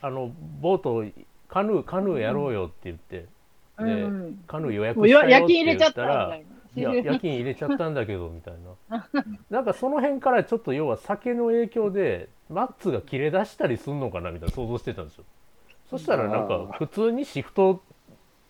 [0.00, 0.30] あの
[0.60, 1.04] ボート
[1.48, 3.26] カヌーカヌーやろうよって言って、
[3.78, 4.44] でうん。
[4.46, 6.44] カヌー予約したよって夜勤入れちゃ言ったらい
[6.76, 6.94] いやな。
[7.00, 8.54] 夜勤入れちゃったんだけどみたい
[8.90, 9.08] な。
[9.50, 15.24] なんかその辺からちょっと要は酒の影響でマッツが切れ出したりすんのかなみたいな想像してたんですよ。
[15.90, 17.82] そしたらなんか普通にシフト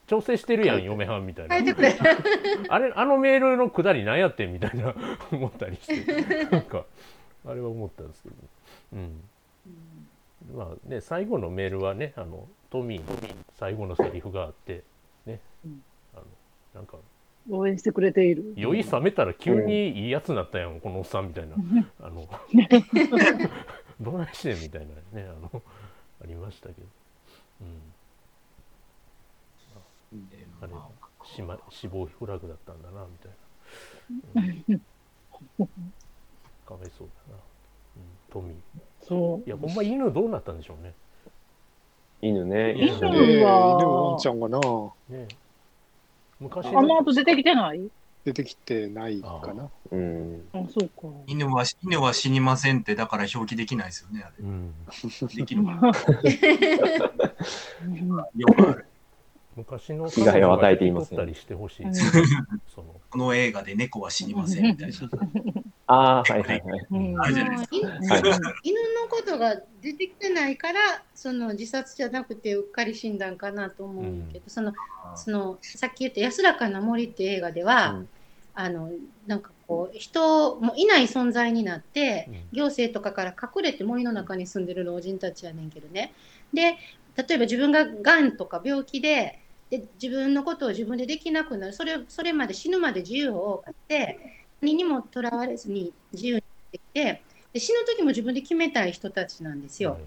[0.09, 1.57] 調整してるやん嫁はんみたいな。
[2.69, 4.95] あれあのメールのくだり何やってんみたいな
[5.31, 6.47] 思ったりして。
[6.51, 6.85] なんか
[7.47, 8.35] あれは思ったんですけど。
[8.95, 9.21] うん。
[10.57, 14.85] まあね最後のメールはねあのトミーの最後のセリフがあって
[15.27, 15.41] ね。
[15.65, 15.83] うん。
[16.15, 16.25] あの
[16.75, 16.99] なんか
[17.51, 18.53] 応援してくれている。
[18.57, 21.57] 酔い冷めたら急にいいやつになったやんこのおっさんみたいな。
[22.01, 22.29] あの
[24.01, 25.63] どないしてんみたいなねあの
[26.23, 26.87] ありましたけど。
[27.63, 27.81] うん。
[30.61, 30.73] あれ
[31.25, 33.33] しま死亡フラグだったんだなみたい
[34.35, 34.81] な、うん。
[36.67, 37.39] かわいそうだな、
[37.97, 38.59] うん、トミー。
[39.03, 40.95] そいやほんま犬どうなったんでしょうね
[42.21, 42.75] 犬ね。
[42.77, 44.59] 犬一緒犬ワンちゃんがな、
[45.09, 45.29] ね
[46.41, 46.79] 昔う。
[46.79, 47.91] あの後出てきてない？
[48.25, 49.71] 出てきてないかな。
[49.91, 50.43] うん。
[50.53, 51.09] あ、そうか。
[51.27, 54.35] 犬は、犬は死にませんって、だから表記できないですよね、あれ。
[54.41, 54.75] うん、
[55.35, 55.63] できる。
[55.63, 55.69] よ
[57.85, 58.09] うん
[58.55, 58.87] くある。
[59.57, 64.97] 昔の被害を与えていませんたりしてほしい、うんそのこの映画で猫は死にませんみたいな。
[65.91, 66.61] ああ、はいはいはい。
[68.63, 74.75] 犬のことが出てきてないからその自殺じゃなくてうっかり死んだんかなと思うけど、その
[75.17, 78.09] そのさっき言った「安らかな森」っていう映画では、うん。
[78.55, 78.91] あの
[79.29, 82.35] なんかこう人もいない存在になって、うん。
[82.53, 86.13] 行政とかから隠れて森の中に住んでる老人たちやねんけどね。
[86.53, 86.77] で
[87.17, 89.39] 例えば自分ががんとか病気で
[89.71, 91.73] で自分のことを自分でできなくなる。
[91.73, 96.43] それそれまで死ぬまで自由を買って何にもとらわれずに自由に
[96.73, 99.99] できてで死ぬ時も自分で決めたい人たちなんですよ。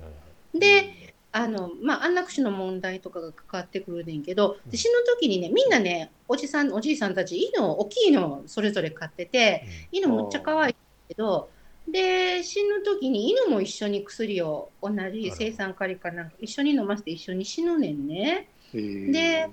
[0.53, 10.75] であのまあ、安楽死の問題とかが関わってくるねんけどで死ぬ時にねみんなねおじさんおじいさんたち犬を大きいのをそれぞれ飼ってて犬むっちゃ可愛い
[11.07, 11.49] けど
[11.87, 18.49] で死ぬ時に犬も一緒に薬を同じ生産カリかなんか一緒に飲ませて一緒に死ぬねんね。
[18.49, 19.49] えーで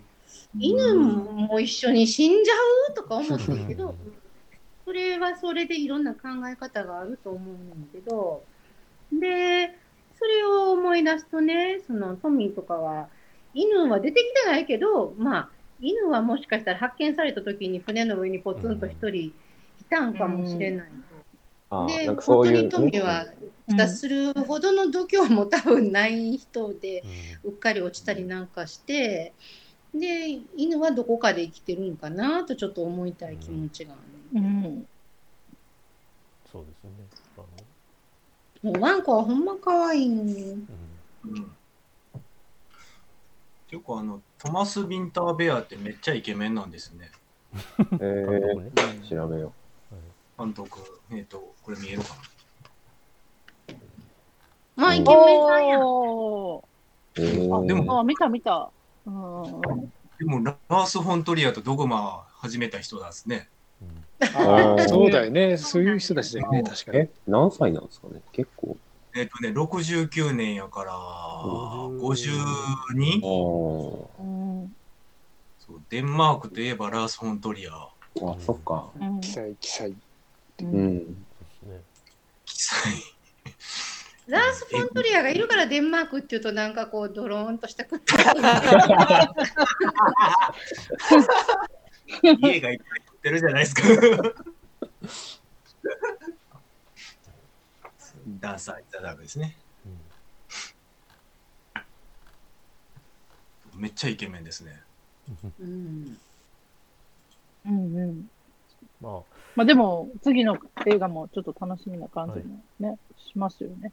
[0.59, 2.55] 犬も一緒に死んじゃ
[2.91, 3.95] うとか思ってるけど
[4.85, 8.43] それはそれでいろんな考え方があると思うんだけど
[9.12, 9.77] で
[10.19, 13.09] それを思い出すとねそのトミーとかは
[13.55, 15.49] 犬は出てきてないけどまあ
[15.81, 19.35] 犬はもしかしたら発見された時に船の上にポツンと一人い
[19.89, 20.89] たんかもしれない
[21.87, 23.27] でなんかそういう、本当にトミーは
[23.66, 27.05] 自殺するほどの度胸も多分ない人で
[27.45, 29.35] うっかり落ちたりなんかして
[29.95, 33.97] で犬はどこかで生きてるんかなとちょっと思いたい気持ちがあ
[34.35, 34.41] る。
[34.41, 34.87] うん。
[36.51, 36.91] そうですね
[37.37, 37.41] あ
[38.62, 40.69] のもうワンコはほんま可愛いんうん
[41.25, 41.53] うん
[43.71, 47.11] 結構あの、トマス・ビンター・ベアってめっちゃイケメンなんですね。
[48.01, 48.71] えー、ね
[49.09, 49.53] 調べよ
[50.39, 50.97] 監督。
[51.11, 52.17] えっ、と、これ見えるか
[54.77, 55.83] まあイケメンさんやん。
[55.83, 57.25] おーう。
[57.25, 58.73] えー、でもあ、見た見た。
[59.07, 59.15] うん。
[59.43, 59.51] な。
[60.19, 63.49] でも、ララース・フォントリアとドグマ始めた人なんですね。
[63.81, 64.05] うん
[64.35, 65.57] ああ、そうだよね。
[65.57, 66.99] そういう人たちだよね、確かに。
[66.99, 68.21] え、何歳なんですかね？
[68.33, 68.77] 結構。
[69.17, 72.33] えっ、とね、69年やから、52?
[73.23, 74.25] あう
[74.65, 74.73] ん。
[75.59, 77.73] そうデンマークといえばラース・フォントリア。
[77.75, 77.91] あ、
[78.23, 78.91] あ、そっか。
[79.01, 79.97] うん記載、記載。
[80.61, 81.27] うん。
[81.61, 81.83] そうですね
[82.45, 82.93] 記載。
[84.29, 87.99] ラース・フォントリアがいるからデンマークっていうとなんかこうドローンとしたく
[92.23, 93.83] 家がいっぱい売ってるじゃないですか。
[98.41, 99.57] ダンサーいただくですね。
[99.87, 100.09] うん
[103.79, 104.83] めっちゃイケメンですね。
[105.61, 106.19] うん
[107.65, 108.31] うんうん。
[109.01, 110.57] まあまあでも、次の
[110.87, 113.91] 映画もちょっと楽しみな感じもね、しますよね。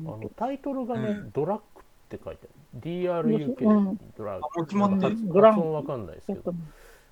[0.00, 1.30] あのタイトルがね、うん。
[1.30, 2.80] ドラッグって書いてある。
[2.82, 4.00] DRUK、うん。
[4.18, 5.08] ドラッあもう決まった。
[5.08, 6.52] グドラッグわかんないですけど。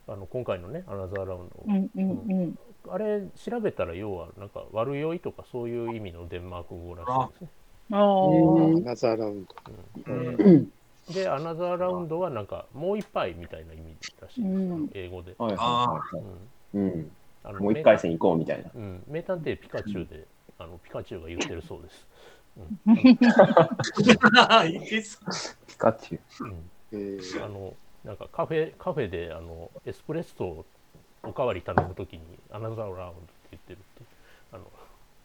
[0.06, 2.58] あの今回のねアナザーラウンド、うんうんうん。
[2.90, 7.48] あれ調べたら要はなんか悪酔いとかそういう意味のデンマーク語らしいですね。
[7.92, 8.00] ああ。
[8.84, 9.54] ナザーラウンド。
[10.12, 10.72] うん。
[11.14, 14.90] でアナザーラウンドはなんかもう一杯みたいな意味らしいです、うん。
[14.92, 15.34] 英語で、
[16.74, 17.10] うん。
[17.44, 18.70] あのもう一回戦行こうみたいな。
[18.74, 20.26] うん、名探偵ピカチュウで、
[20.58, 22.06] あのピカチュウが言ってるそうです。
[22.56, 22.60] う
[23.06, 23.16] ピ
[25.76, 26.44] カチュウ。
[26.44, 27.74] うんえーあの
[28.04, 30.66] なんかカフェカフェであのエスプレッソを
[31.22, 32.20] おかわり頼むときに
[32.50, 33.12] アナザーラウンドって
[33.52, 34.14] 言ってるって。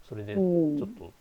[0.07, 1.13] それでちうんょっと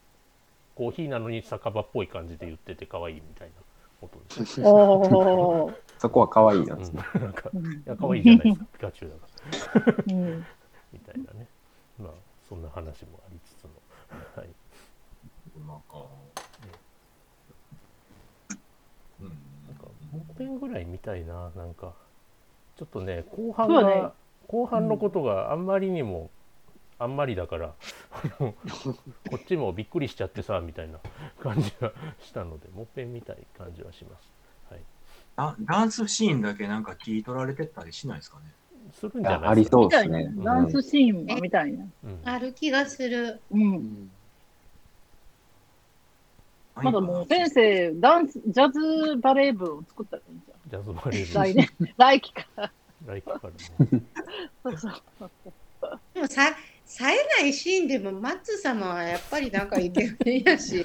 [0.75, 3.55] コーヒーなのに酒場っぽい感じで言ってて可愛いみたいな
[4.01, 4.63] ことです。
[4.63, 7.03] そこは可愛いなんですね。
[7.17, 9.17] うんなんかうんいや可愛いじゃないですかピカチュウだ
[9.81, 10.45] からうんみ
[11.13, 11.47] たいなね。
[11.99, 12.13] まあ
[12.49, 13.71] そんな話もありつつの。
[14.37, 14.49] はい。
[15.67, 16.07] なんか、
[19.21, 19.29] うん。
[19.67, 21.51] なんかもう一遍ぐらい見たいな。
[21.57, 21.95] なんか
[22.77, 24.11] ちょっとね後半が、ね。
[24.47, 26.31] 後半のことがあんまりにも、
[26.99, 27.75] あんまりだから
[28.13, 28.55] あの
[29.31, 30.99] こっちもびっくりしちゃってさみたいな
[31.41, 34.33] 感じがしたのでもう一遍見たい感じはします。
[34.71, 34.83] はい。
[35.37, 38.53] ダダンスシーンだけなんか切り取られてったりしないですかね？
[38.93, 40.45] するんじゃあありないですかみたいなそうですね。
[40.45, 41.85] ダンスシーンはみたいな。
[42.05, 43.41] うんある気がする。
[43.51, 44.11] うん。
[46.83, 51.45] まだもう先生、ダンス、ジャズバレー部を作ったらいいんじジャズバレーゃん。
[51.45, 52.73] 来年、 来期から。
[53.07, 54.03] 来期からね
[54.63, 55.31] そうそうそう
[56.15, 60.85] でもさ、冴えないシーンでも、マッツ様はやっぱりなんかイケメンやし、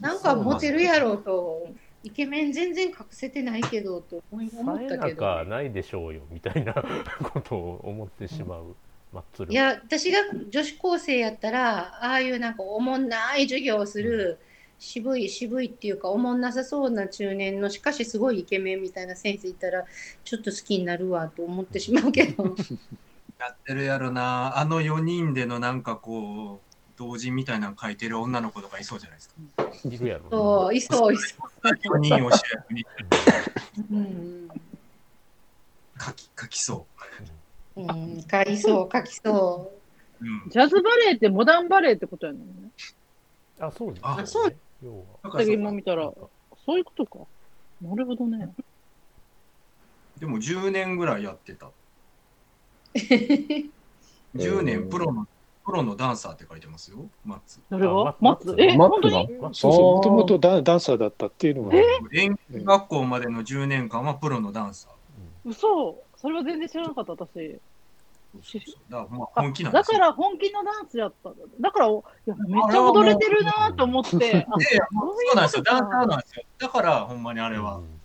[0.00, 1.68] なんかモテるやろうと、
[2.06, 4.48] イケメン全然隠せてないけどと思っ
[4.88, 5.26] たけど。
[5.26, 8.76] なかないでしょうよみたいなことを思ってしまう
[9.12, 14.38] マッツルいや、私が女子高生やったら、ああいうなんかおもんない授業をする、
[14.78, 19.84] 渋い渋いっていうか、おもんなさそうな中年の、しかしすごいイケメンみたいな先生いたら、
[20.22, 22.54] ちょっと好きになるわと思ってしまうけど。
[23.40, 24.56] やってるやろな。
[24.56, 26.65] あの4人でのなんかこう、
[26.96, 29.88] 同人みたいなの書いてる女の子とかいそうじゃないですか。
[29.88, 31.68] いるやろそう、いそう、いそう。
[31.68, 32.86] 4人を主役に
[33.90, 34.48] うん、
[36.00, 36.86] 書き書きそ
[37.76, 39.72] うん、書きそう、書きそ
[40.20, 40.24] う。
[40.24, 40.50] うん。
[40.50, 42.46] ジャズバレーってモダンバレーってことやねんね。
[43.60, 46.10] あそうですあそう要はだからそう今見たら、
[46.64, 47.18] そういうことか。
[47.82, 48.48] なるほどね。
[50.18, 51.66] でも10年ぐらいやってた。
[51.66, 51.70] う。
[54.34, 55.26] 10年プロの、
[55.66, 57.60] プロのダンサーって書いてますよ、マッツ。
[57.70, 58.62] 誰あがマッツマッツ？
[58.62, 61.76] え、マッツがそうそう、もともとダダンサーだったっていうのが、
[62.12, 64.92] 演劇学校までの10年間はプロのダンサー。
[65.44, 67.60] 嘘それは全然知らなかった、私。
[68.90, 69.98] だからまああ本気なんですよ。
[69.98, 71.38] だから本気のダンスやったんだ。
[71.60, 74.14] だから、おいやめっちゃ踊れてるなと思って。
[74.16, 74.46] あいやいや
[74.92, 75.00] そ
[75.32, 76.44] うなんですよ、ダンサーななんですよ。
[76.58, 77.78] だから、ほんまにあれは。
[77.78, 78.00] うん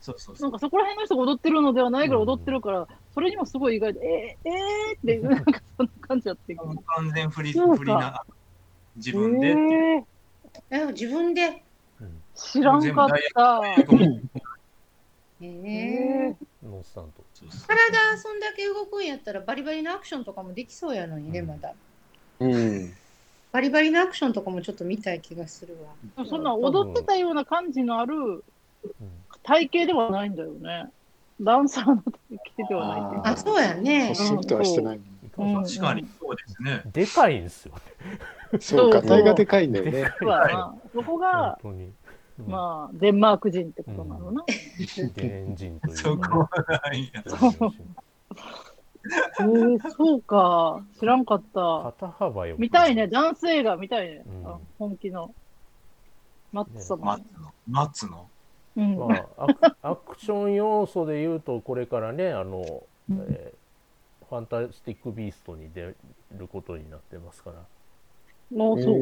[0.00, 0.52] そうそうそんう。
[0.52, 6.60] かそこら辺の人が踊ってるのではないから踊ってるから、それにもすごい意外で、えー、えーって、 なんかそんな感じやってる。
[6.86, 8.24] 完全フリそうかフリな、
[8.96, 9.98] 自分でっていう。
[9.98, 10.04] えー
[10.70, 11.62] え自分で？
[12.00, 13.62] うん知らんかった。
[15.42, 16.82] ええー、
[17.66, 21.72] 体そんだけ動くんやったらバリバリのアクションとかもできそうやのにね、まだ。
[22.40, 22.92] うん。
[23.52, 25.76] バリバリのアクションとかもちょっと見たい気がする
[26.16, 26.26] わ。
[26.26, 28.42] そんな踊ってたような感じのあるうん
[29.42, 30.90] 体型ではないんだよね。
[31.40, 32.12] ダンサーの体
[32.58, 34.14] 型ではないっていうかあ、そうやね。
[34.14, 34.96] そうとはしてない。
[34.96, 36.82] うん確かにそうですね。
[36.92, 37.74] でかいんですよ
[38.52, 40.12] ねそうか、体がでかいんだよね。
[40.18, 41.92] そうやなそこが、本当に、
[42.40, 44.44] うんまあ、デンマーク人ってことなのな。
[44.48, 46.50] エンジンというそこは
[46.84, 47.22] ないや。
[47.24, 50.82] えー、そうか。
[50.98, 51.94] 知らんかった。
[51.98, 53.06] 肩幅よく見たいね。
[53.08, 54.22] ダンス映画見たいね。
[54.26, 55.34] うんあ本気の。
[56.52, 57.18] マッツ様マッ。
[57.18, 57.52] ツの？
[57.68, 58.28] マッツの？
[58.80, 58.98] うん。
[58.98, 62.58] まあ、アク アクション要素で言うとこれからねあの、
[63.10, 63.60] うんえー
[64.30, 65.92] ファンタスティック・ビーストに出
[66.36, 67.56] ることになってますから
[68.56, 68.94] もうそう。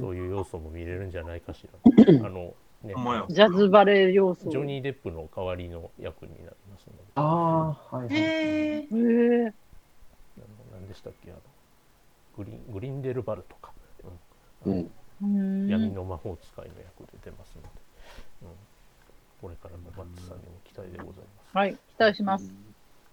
[0.00, 2.92] そういう要素も見れるんじゃないかしらあの、ね、
[3.28, 4.50] ジャズバレエ要素。
[4.50, 7.22] ジョニー・デップの代わりの役になりますのであ
[7.92, 8.16] あ、はい、はい。
[8.16, 9.52] へえ。
[10.72, 11.30] 何でしたっけ？
[11.30, 11.40] あの
[12.36, 13.72] グリングリンデルバルとか、
[14.64, 14.90] うんうん。
[15.22, 17.77] うん闇の魔法使いの役で出ますので、うん、
[19.40, 21.14] これからもマッツさんにも期待でございま
[21.52, 21.56] す。
[21.56, 22.52] はい、期待します。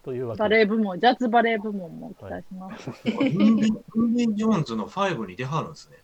[0.03, 2.91] というわけバでレエ部門、ジャズバレエ部門も期待します。
[3.05, 5.97] インディ・ インディ・ジョーンズの5に出はるんですね。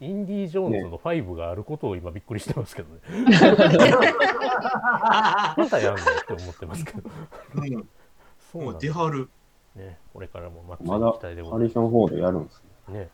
[0.00, 3.00] インディ・ジョーンズの5があることを今びっくりしてますけどね。
[5.56, 7.10] またやんのって思ってますけど。
[7.54, 7.86] うんもう
[8.52, 9.30] そうなんです出はる。
[9.74, 9.98] ね。
[10.12, 12.98] これからもマッツまださんに期待でございハリソン・フォードやるんですね。
[12.98, 13.10] ね。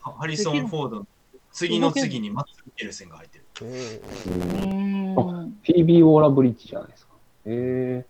[0.00, 1.06] ハリソン・フォードの
[1.52, 3.44] 次の次にマッツ・ミケルセンが入ってる。
[3.62, 5.37] えうーーん。
[5.62, 7.12] フィービー・ウォーラ・ブリッジじゃないですか。
[7.46, 8.06] え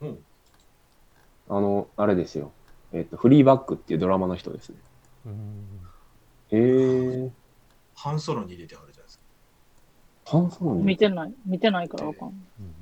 [0.00, 0.16] うんー、
[1.48, 2.52] あの、あれですよ。
[2.92, 4.76] えっ、と、フリーバックっていうドラマの人ですね。
[5.26, 5.64] うん
[6.50, 7.30] えー、
[7.94, 9.24] ハンソロに出てはるじゃないですか。
[10.24, 10.82] ハンソロに？
[10.84, 11.34] 見てない。
[11.44, 12.38] 見てないからわかんない。
[12.60, 12.74] うん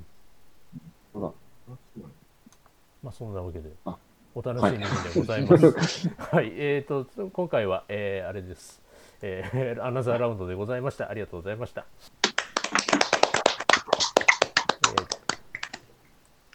[1.13, 1.75] ほら
[3.03, 3.97] まあそんなわけであ
[4.35, 4.87] お楽しみにで
[5.19, 6.09] ございます。
[6.17, 8.81] はい、 えー、と今回は、えーあれです、
[9.21, 11.09] えーアナザーラウンドでございました。
[11.09, 11.85] ありがとうございました。